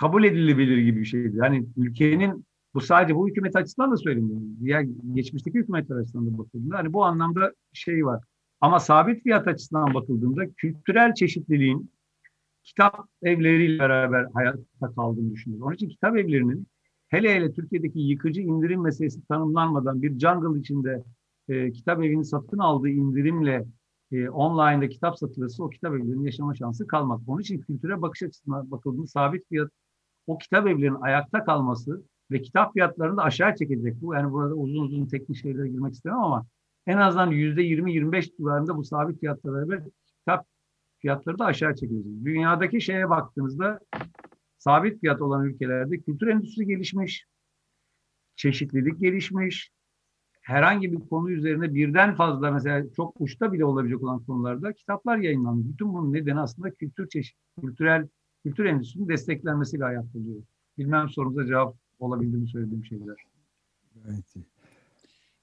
kabul 0.00 0.24
edilebilir 0.24 0.78
gibi 0.78 1.00
bir 1.00 1.04
şeydi. 1.04 1.36
Yani 1.36 1.66
ülkenin 1.76 2.44
bu 2.74 2.80
sadece 2.80 3.16
bu 3.16 3.28
hükümet 3.28 3.56
açısından 3.56 3.90
da 3.90 3.96
söylemiyorum. 3.96 4.56
Diğer 4.60 4.86
geçmişteki 5.14 5.58
hükümetler 5.58 5.96
açısından 5.96 6.34
da 6.34 6.38
bakıldığında 6.38 6.78
hani 6.78 6.92
bu 6.92 7.04
anlamda 7.04 7.52
şey 7.72 8.06
var. 8.06 8.24
Ama 8.60 8.80
sabit 8.80 9.22
fiyat 9.22 9.48
açısından 9.48 9.94
bakıldığında 9.94 10.50
kültürel 10.56 11.14
çeşitliliğin 11.14 11.90
kitap 12.64 13.08
evleriyle 13.22 13.78
beraber 13.78 14.26
hayatta 14.34 14.94
kaldığını 14.96 15.32
düşünüyorum. 15.32 15.66
Onun 15.66 15.74
için 15.74 15.88
kitap 15.88 16.16
evlerinin 16.16 16.66
hele 17.08 17.34
hele 17.34 17.52
Türkiye'deki 17.52 18.00
yıkıcı 18.00 18.40
indirim 18.40 18.82
meselesi 18.82 19.26
tanımlanmadan 19.26 20.02
bir 20.02 20.18
jungle 20.18 20.60
içinde 20.60 21.04
e, 21.48 21.72
kitap 21.72 22.04
evini 22.04 22.24
satın 22.24 22.58
aldığı 22.58 22.88
indirimle 22.88 23.66
e, 24.12 24.30
online'da 24.30 24.88
kitap 24.88 25.18
satılırsa 25.18 25.64
o 25.64 25.70
kitap 25.70 25.94
evlerinin 25.94 26.24
yaşama 26.24 26.54
şansı 26.54 26.86
kalmaz. 26.86 27.20
Onun 27.26 27.40
için 27.40 27.60
kültüre 27.60 28.02
bakış 28.02 28.22
açısından 28.22 28.70
bakıldığında 28.70 29.06
sabit 29.06 29.48
fiyat 29.48 29.70
o 30.26 30.38
kitap 30.38 30.66
evlerinin 30.66 31.00
ayakta 31.00 31.44
kalması 31.44 32.04
ve 32.30 32.42
kitap 32.42 32.72
fiyatlarını 32.72 33.16
da 33.16 33.22
aşağı 33.22 33.54
çekecek. 33.54 34.02
Bu 34.02 34.14
yani 34.14 34.32
burada 34.32 34.54
uzun 34.54 34.82
uzun 34.82 35.06
teknik 35.06 35.38
şeylere 35.38 35.68
girmek 35.68 35.94
istemem 35.94 36.18
ama 36.18 36.46
en 36.86 36.96
azından 36.96 37.30
yüzde 37.30 37.62
20-25 37.62 38.36
civarında 38.36 38.76
bu 38.76 38.84
sabit 38.84 39.20
fiyatla 39.20 39.54
beraber 39.54 39.82
kitap 40.18 40.46
fiyatları 40.98 41.38
da 41.38 41.44
aşağı 41.44 41.74
çekilecek. 41.74 42.24
Dünyadaki 42.24 42.80
şeye 42.80 43.10
baktığınızda 43.10 43.80
sabit 44.58 45.00
fiyat 45.00 45.22
olan 45.22 45.44
ülkelerde 45.44 46.00
kültür 46.00 46.26
endüstrisi 46.26 46.66
gelişmiş, 46.66 47.26
çeşitlilik 48.36 49.00
gelişmiş, 49.00 49.70
herhangi 50.40 50.92
bir 50.92 51.00
konu 51.08 51.30
üzerine 51.30 51.74
birden 51.74 52.14
fazla 52.14 52.50
mesela 52.50 52.86
çok 52.96 53.20
uçta 53.20 53.52
bile 53.52 53.64
olabilecek 53.64 54.02
olan 54.02 54.24
konularda 54.24 54.72
kitaplar 54.72 55.18
yayınlanıyor. 55.18 55.68
Bütün 55.72 55.94
bunun 55.94 56.12
nedeni 56.12 56.40
aslında 56.40 56.70
kültür 56.70 57.08
çeşit, 57.08 57.36
kültürel 57.60 58.08
kültür 58.42 58.64
endüstrisinin 58.64 59.08
desteklenmesiyle 59.08 59.84
ayakta 59.84 60.18
oluyor. 60.18 60.42
Bilmem 60.78 61.08
sorunuza 61.08 61.46
cevap 61.46 61.76
olabildi 61.98 62.36
mi 62.36 62.48
söylediğim 62.48 62.84
şeyler. 62.84 63.16
Evet. 64.08 64.46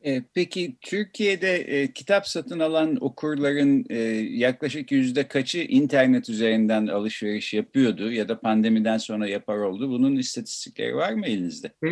E, 0.03 0.23
peki 0.33 0.77
Türkiye'de 0.81 1.55
e, 1.55 1.91
kitap 1.93 2.27
satın 2.27 2.59
alan 2.59 2.97
okurların 3.01 3.85
e, 3.89 3.97
yaklaşık 4.19 4.91
yüzde 4.91 5.27
kaçı 5.27 5.59
internet 5.59 6.29
üzerinden 6.29 6.87
alışveriş 6.87 7.53
yapıyordu 7.53 8.11
ya 8.11 8.29
da 8.29 8.39
pandemiden 8.39 8.97
sonra 8.97 9.27
yapar 9.27 9.57
oldu? 9.57 9.89
Bunun 9.89 10.15
istatistikleri 10.15 10.95
var 10.95 11.13
mı 11.13 11.25
elinizde? 11.25 11.71
E, 11.83 11.89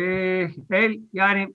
el 0.70 1.00
yani 1.12 1.54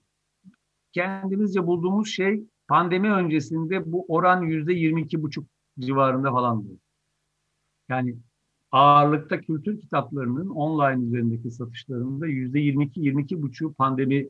kendimizce 0.93 1.67
bulduğumuz 1.67 2.09
şey 2.09 2.43
pandemi 2.67 3.11
öncesinde 3.11 3.91
bu 3.91 4.05
oran 4.07 4.41
yüzde 4.41 4.73
yirmi 4.73 5.01
iki 5.01 5.23
buçuk 5.23 5.45
civarında 5.79 6.31
falandı. 6.31 6.67
Yani 7.89 8.15
ağırlıkta 8.71 9.41
kültür 9.41 9.79
kitaplarının 9.79 10.49
online 10.49 11.05
üzerindeki 11.05 11.51
satışlarında 11.51 12.27
yüzde 12.27 12.59
yirmi 12.59 12.85
iki, 12.85 13.01
yirmi 13.01 13.23
iki 13.23 13.41
buçuk 13.41 13.77
pandemi 13.77 14.29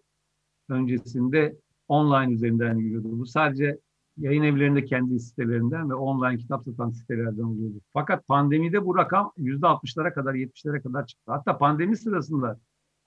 öncesinde 0.69 1.56
online 1.88 2.34
üzerinden 2.34 2.76
yürüyordu. 2.76 3.19
Bu 3.19 3.26
sadece 3.26 3.80
yayın 4.17 4.43
evlerinde 4.43 4.86
kendi 4.86 5.19
sitelerinden 5.19 5.89
ve 5.89 5.93
online 5.93 6.38
kitap 6.38 6.63
satan 6.65 6.89
sitelerden 6.89 7.43
oluyordu. 7.43 7.82
Fakat 7.93 8.28
pandemide 8.28 8.86
bu 8.86 8.97
rakam 8.97 9.32
yüzde 9.38 9.67
altmışlara 9.67 10.13
kadar, 10.13 10.34
yetmişlere 10.34 10.82
kadar 10.82 11.06
çıktı. 11.06 11.32
Hatta 11.32 11.58
pandemi 11.58 11.97
sırasında 11.97 12.60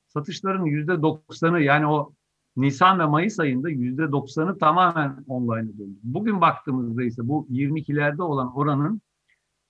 satışların 0.06 0.64
yüzde 0.64 1.02
doksanı 1.02 1.60
yani 1.60 1.86
o 1.86 2.12
Nisan 2.56 2.98
ve 2.98 3.06
Mayıs 3.06 3.40
ayında 3.40 3.70
yüzde 3.70 4.12
doksanı 4.12 4.58
tamamen 4.58 5.24
online 5.28 5.78
döndü. 5.78 5.98
Bugün 6.02 6.40
baktığımızda 6.40 7.02
ise 7.02 7.28
bu 7.28 7.46
22'lerde 7.50 8.22
olan 8.22 8.56
oranın 8.56 9.00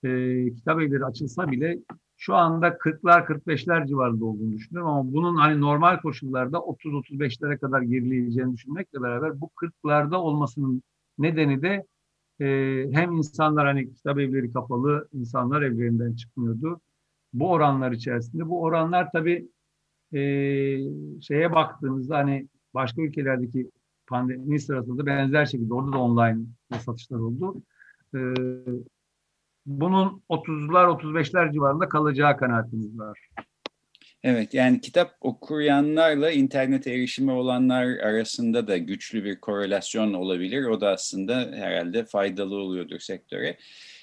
e, 0.03 0.09
kitap 0.55 0.81
evleri 0.81 1.05
açılsa 1.05 1.51
bile 1.51 1.79
şu 2.17 2.35
anda 2.35 2.67
40'lar 2.67 3.25
45'ler 3.25 3.87
civarında 3.87 4.25
olduğunu 4.25 4.51
düşünüyorum 4.51 4.91
ama 4.91 5.13
bunun 5.13 5.35
hani 5.35 5.61
normal 5.61 5.99
koşullarda 5.99 6.57
30-35'lere 6.57 7.57
kadar 7.57 7.81
gerileyeceğini 7.81 8.53
düşünmekle 8.53 9.01
beraber 9.01 9.41
bu 9.41 9.51
40'larda 9.55 10.15
olmasının 10.15 10.83
nedeni 11.17 11.61
de 11.61 11.85
e, 12.39 12.45
hem 12.91 13.11
insanlar 13.11 13.65
hani 13.67 13.93
kitap 13.93 14.19
evleri 14.19 14.53
kapalı, 14.53 15.07
insanlar 15.13 15.61
evlerinden 15.61 16.15
çıkmıyordu. 16.15 16.81
Bu 17.33 17.51
oranlar 17.51 17.91
içerisinde 17.91 18.49
bu 18.49 18.61
oranlar 18.61 19.11
tabii 19.11 19.47
e, 20.13 20.19
şeye 21.21 21.51
baktığımızda 21.53 22.17
hani 22.17 22.47
başka 22.75 23.01
ülkelerdeki 23.01 23.71
pandemi 24.07 24.59
sırasında 24.59 25.05
benzer 25.05 25.45
şekilde 25.45 25.73
orada 25.73 25.93
da 25.93 25.97
online 25.97 26.45
satışlar 26.85 27.19
oldu. 27.19 27.61
Ee, 28.15 28.19
bunun 29.65 30.21
30'lar 30.29 31.01
35'ler 31.01 31.53
civarında 31.53 31.89
kalacağı 31.89 32.37
kanaatimiz 32.37 32.99
var. 32.99 33.19
Evet 34.23 34.53
yani 34.53 34.81
kitap 34.81 35.15
okuyanlarla 35.21 36.31
internet 36.31 36.87
erişimi 36.87 37.31
olanlar 37.31 37.85
arasında 37.85 38.67
da 38.67 38.77
güçlü 38.77 39.23
bir 39.23 39.39
korelasyon 39.39 40.13
olabilir. 40.13 40.65
O 40.65 40.81
da 40.81 40.89
aslında 40.89 41.51
herhalde 41.55 42.05
faydalı 42.05 42.55
oluyordur 42.55 42.99
sektöre. 42.99 43.57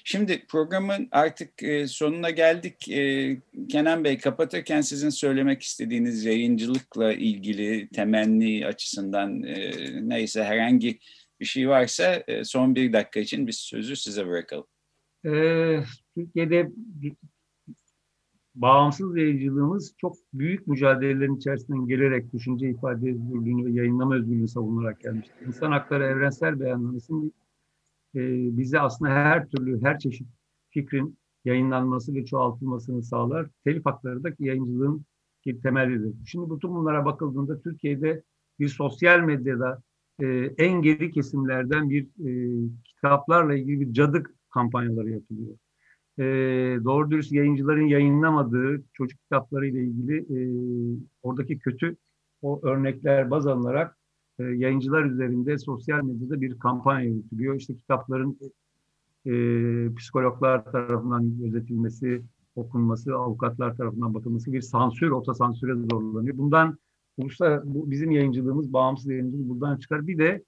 Şimdi 0.05 0.45
programın 0.47 1.07
artık 1.11 1.63
e, 1.63 1.87
sonuna 1.87 2.29
geldik. 2.29 2.89
E, 2.89 3.37
Kenan 3.69 4.03
Bey 4.03 4.17
kapatırken 4.17 4.81
sizin 4.81 5.09
söylemek 5.09 5.61
istediğiniz 5.61 6.25
yayıncılıkla 6.25 7.13
ilgili 7.13 7.89
temenni 7.89 8.67
açısından 8.67 9.43
e, 9.43 9.71
neyse 10.09 10.43
herhangi 10.43 10.99
bir 11.39 11.45
şey 11.45 11.69
varsa 11.69 12.23
son 12.43 12.75
bir 12.75 12.93
dakika 12.93 13.19
için 13.19 13.47
biz 13.47 13.57
sözü 13.57 13.95
size 13.95 14.27
bırakalım. 14.27 14.65
Türkiye'de 16.15 16.69
bağımsız 18.55 19.17
yayıncılığımız 19.17 19.95
çok 19.97 20.15
büyük 20.33 20.67
mücadelelerin 20.67 21.35
içerisinden 21.35 21.87
gelerek 21.87 22.33
düşünce 22.33 22.69
ifade 22.69 23.09
özgürlüğünü 23.09 23.65
ve 23.65 23.71
yayınlama 23.71 24.15
özgürlüğünü 24.15 24.47
savunarak 24.47 24.99
gelmiştir. 24.99 25.45
İnsan 25.47 25.71
Hakları 25.71 26.03
Evrensel 26.03 26.59
Beyannamesi'nin 26.59 27.33
e, 28.15 28.21
bize 28.57 28.79
aslında 28.79 29.11
her 29.11 29.47
türlü, 29.47 29.81
her 29.81 29.99
çeşit 29.99 30.27
fikrin 30.69 31.17
yayınlanması 31.45 32.15
ve 32.15 32.25
çoğaltılmasını 32.25 33.03
sağlar. 33.03 33.47
Telif 33.63 33.85
hakları 33.85 34.23
da 34.23 34.29
yayıncılığın 34.39 35.05
temelidir. 35.63 36.15
Şimdi 36.25 36.55
bütün 36.55 36.75
bunlara 36.75 37.05
bakıldığında 37.05 37.61
Türkiye'de 37.61 38.23
bir 38.59 38.67
sosyal 38.67 39.19
medyada 39.19 39.81
e, 40.19 40.25
en 40.57 40.81
geri 40.81 41.11
kesimlerden 41.11 41.89
bir 41.89 42.03
e, 42.03 42.29
kitaplarla 42.83 43.55
ilgili 43.55 43.81
bir 43.81 43.93
cadık 43.93 44.35
kampanyaları 44.49 45.09
yapılıyor 45.09 45.57
e, 46.19 46.23
doğru 46.83 47.11
dürüst 47.11 47.31
yayıncıların 47.31 47.87
yayınlamadığı 47.87 48.83
çocuk 48.93 49.19
kitapları 49.19 49.67
ile 49.67 49.83
ilgili 49.83 50.17
e, 50.17 50.39
oradaki 51.23 51.59
kötü 51.59 51.97
o 52.41 52.61
örnekler 52.63 53.31
baz 53.31 53.47
alınarak 53.47 53.97
e, 54.39 54.43
yayıncılar 54.43 55.05
üzerinde 55.05 55.57
sosyal 55.57 56.03
medyada 56.03 56.41
bir 56.41 56.59
kampanya 56.59 57.05
yürütülüyor. 57.05 57.55
İşte 57.55 57.75
kitapların 57.75 58.37
e, 59.25 59.31
psikologlar 59.95 60.71
tarafından 60.71 61.37
gözetilmesi, 61.37 62.21
okunması, 62.55 63.15
avukatlar 63.15 63.77
tarafından 63.77 64.13
bakılması 64.13 64.53
bir 64.53 64.61
sansür, 64.61 65.11
otosansüre 65.11 65.75
zorlanıyor. 65.75 66.37
Bundan 66.37 66.77
uluslar, 67.17 67.61
bu 67.65 67.91
bizim 67.91 68.11
yayıncılığımız, 68.11 68.73
bağımsız 68.73 69.07
yayıncılık 69.07 69.49
buradan 69.49 69.77
çıkar. 69.77 70.07
Bir 70.07 70.17
de 70.17 70.43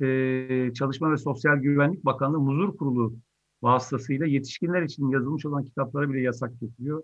e, 0.00 0.72
Çalışma 0.74 1.12
ve 1.12 1.16
Sosyal 1.16 1.56
Güvenlik 1.56 2.04
Bakanlığı 2.04 2.40
Muzur 2.40 2.76
Kurulu 2.76 3.14
vasıtasıyla 3.62 4.26
yetişkinler 4.26 4.82
için 4.82 5.08
yazılmış 5.08 5.46
olan 5.46 5.64
kitaplara 5.64 6.10
bile 6.10 6.20
yasak 6.20 6.60
getiriyor. 6.60 7.02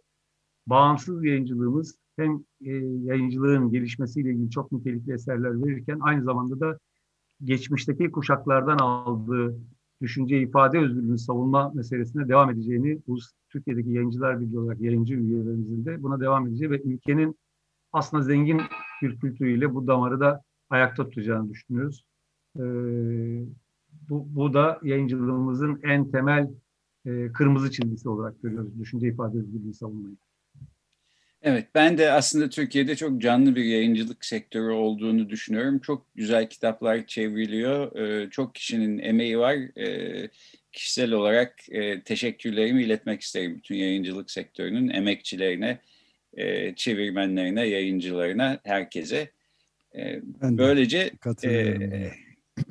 Bağımsız 0.66 1.24
yayıncılığımız 1.24 1.98
hem 2.16 2.44
e, 2.64 2.72
yayıncılığın 3.04 3.70
gelişmesiyle 3.70 4.30
ilgili 4.30 4.50
çok 4.50 4.72
nitelikli 4.72 5.12
eserler 5.12 5.64
verirken 5.64 5.98
aynı 6.00 6.24
zamanda 6.24 6.60
da 6.60 6.78
geçmişteki 7.44 8.10
kuşaklardan 8.10 8.78
aldığı 8.78 9.56
düşünce 10.02 10.40
ifade 10.40 10.78
özgürlüğünü 10.78 11.18
savunma 11.18 11.72
meselesine 11.74 12.28
devam 12.28 12.50
edeceğini 12.50 12.98
bu 13.06 13.18
Türkiye'deki 13.50 13.90
yayıncılar 13.90 14.40
birliği 14.40 14.58
olarak 14.58 14.80
yayıncı 14.80 15.14
üyelerimizin 15.14 15.84
de 15.84 16.02
buna 16.02 16.20
devam 16.20 16.46
edeceği 16.46 16.70
ve 16.70 16.82
ülkenin 16.82 17.38
aslında 17.92 18.22
zengin 18.22 18.60
bir 19.02 19.18
kültürüyle 19.18 19.74
bu 19.74 19.86
damarı 19.86 20.20
da 20.20 20.42
ayakta 20.70 21.08
tutacağını 21.08 21.50
düşünüyoruz. 21.50 22.04
Ee, 22.58 22.60
bu, 24.08 24.26
bu 24.34 24.54
da 24.54 24.80
yayıncılığımızın 24.82 25.80
en 25.82 26.10
temel 26.10 26.50
e, 27.04 27.32
kırmızı 27.32 27.70
çizgisi 27.70 28.08
olarak 28.08 28.42
görüyoruz. 28.42 28.78
Düşünce 28.78 29.08
ifade 29.08 29.38
özgürlüğü 29.38 29.74
savunmayı. 29.74 30.16
Evet, 31.46 31.66
ben 31.74 31.98
de 31.98 32.12
aslında 32.12 32.48
Türkiye'de 32.48 32.96
çok 32.96 33.22
canlı 33.22 33.56
bir 33.56 33.64
yayıncılık 33.64 34.24
sektörü 34.24 34.72
olduğunu 34.72 35.30
düşünüyorum. 35.30 35.78
Çok 35.78 36.06
güzel 36.14 36.48
kitaplar 36.48 37.06
çevriliyor. 37.06 37.96
Ee, 37.96 38.30
çok 38.30 38.54
kişinin 38.54 38.98
emeği 38.98 39.38
var. 39.38 39.78
Ee, 39.78 40.28
kişisel 40.72 41.12
olarak 41.12 41.54
e, 41.70 42.02
teşekkürlerimi 42.02 42.82
iletmek 42.82 43.20
isterim 43.20 43.56
bütün 43.56 43.74
yayıncılık 43.74 44.30
sektörünün 44.30 44.88
emekçilerine, 44.88 45.78
e, 46.36 46.74
çevirmenlerine, 46.74 47.66
yayıncılarına, 47.68 48.60
herkese. 48.64 49.30
Ee, 49.96 50.20
böylece 50.42 51.10
e, 51.44 51.76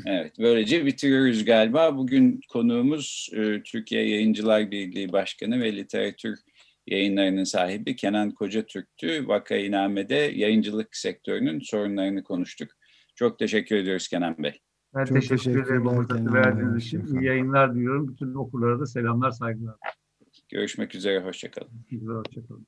Evet, 0.05 0.33
böylece 0.39 0.85
bitiriyoruz 0.85 1.45
galiba. 1.45 1.97
Bugün 1.97 2.41
konuğumuz 2.49 3.29
e, 3.33 3.61
Türkiye 3.63 4.09
Yayıncılar 4.09 4.71
Birliği 4.71 5.11
Başkanı 5.11 5.61
ve 5.61 5.75
literatür 5.75 6.39
yayınlarının 6.87 7.43
sahibi 7.43 7.95
Kenan 7.95 8.31
Kocatürk'tü. 8.31 9.27
Vakainame'de 9.27 10.15
yayıncılık 10.15 10.95
sektörünün 10.95 11.59
sorunlarını 11.59 12.23
konuştuk. 12.23 12.71
Çok 13.15 13.39
teşekkür 13.39 13.75
ediyoruz 13.75 14.07
Kenan 14.07 14.35
Bey. 14.37 14.59
Ben 14.95 15.05
Çok 15.05 15.21
teşekkür 15.21 15.63
ederim 15.65 15.85
bu 15.85 15.89
fırsatı 15.89 16.33
verdiğiniz 16.33 16.85
için. 16.85 17.05
İyi 17.05 17.25
yayınlar 17.25 17.75
diliyorum. 17.75 18.07
Bütün 18.07 18.33
okurlara 18.33 18.79
da 18.79 18.85
selamlar, 18.85 19.31
saygılar. 19.31 19.75
Görüşmek 20.49 20.95
üzere, 20.95 21.19
hoşçakalın. 21.19 21.85
Hoşçakalın. 22.07 22.67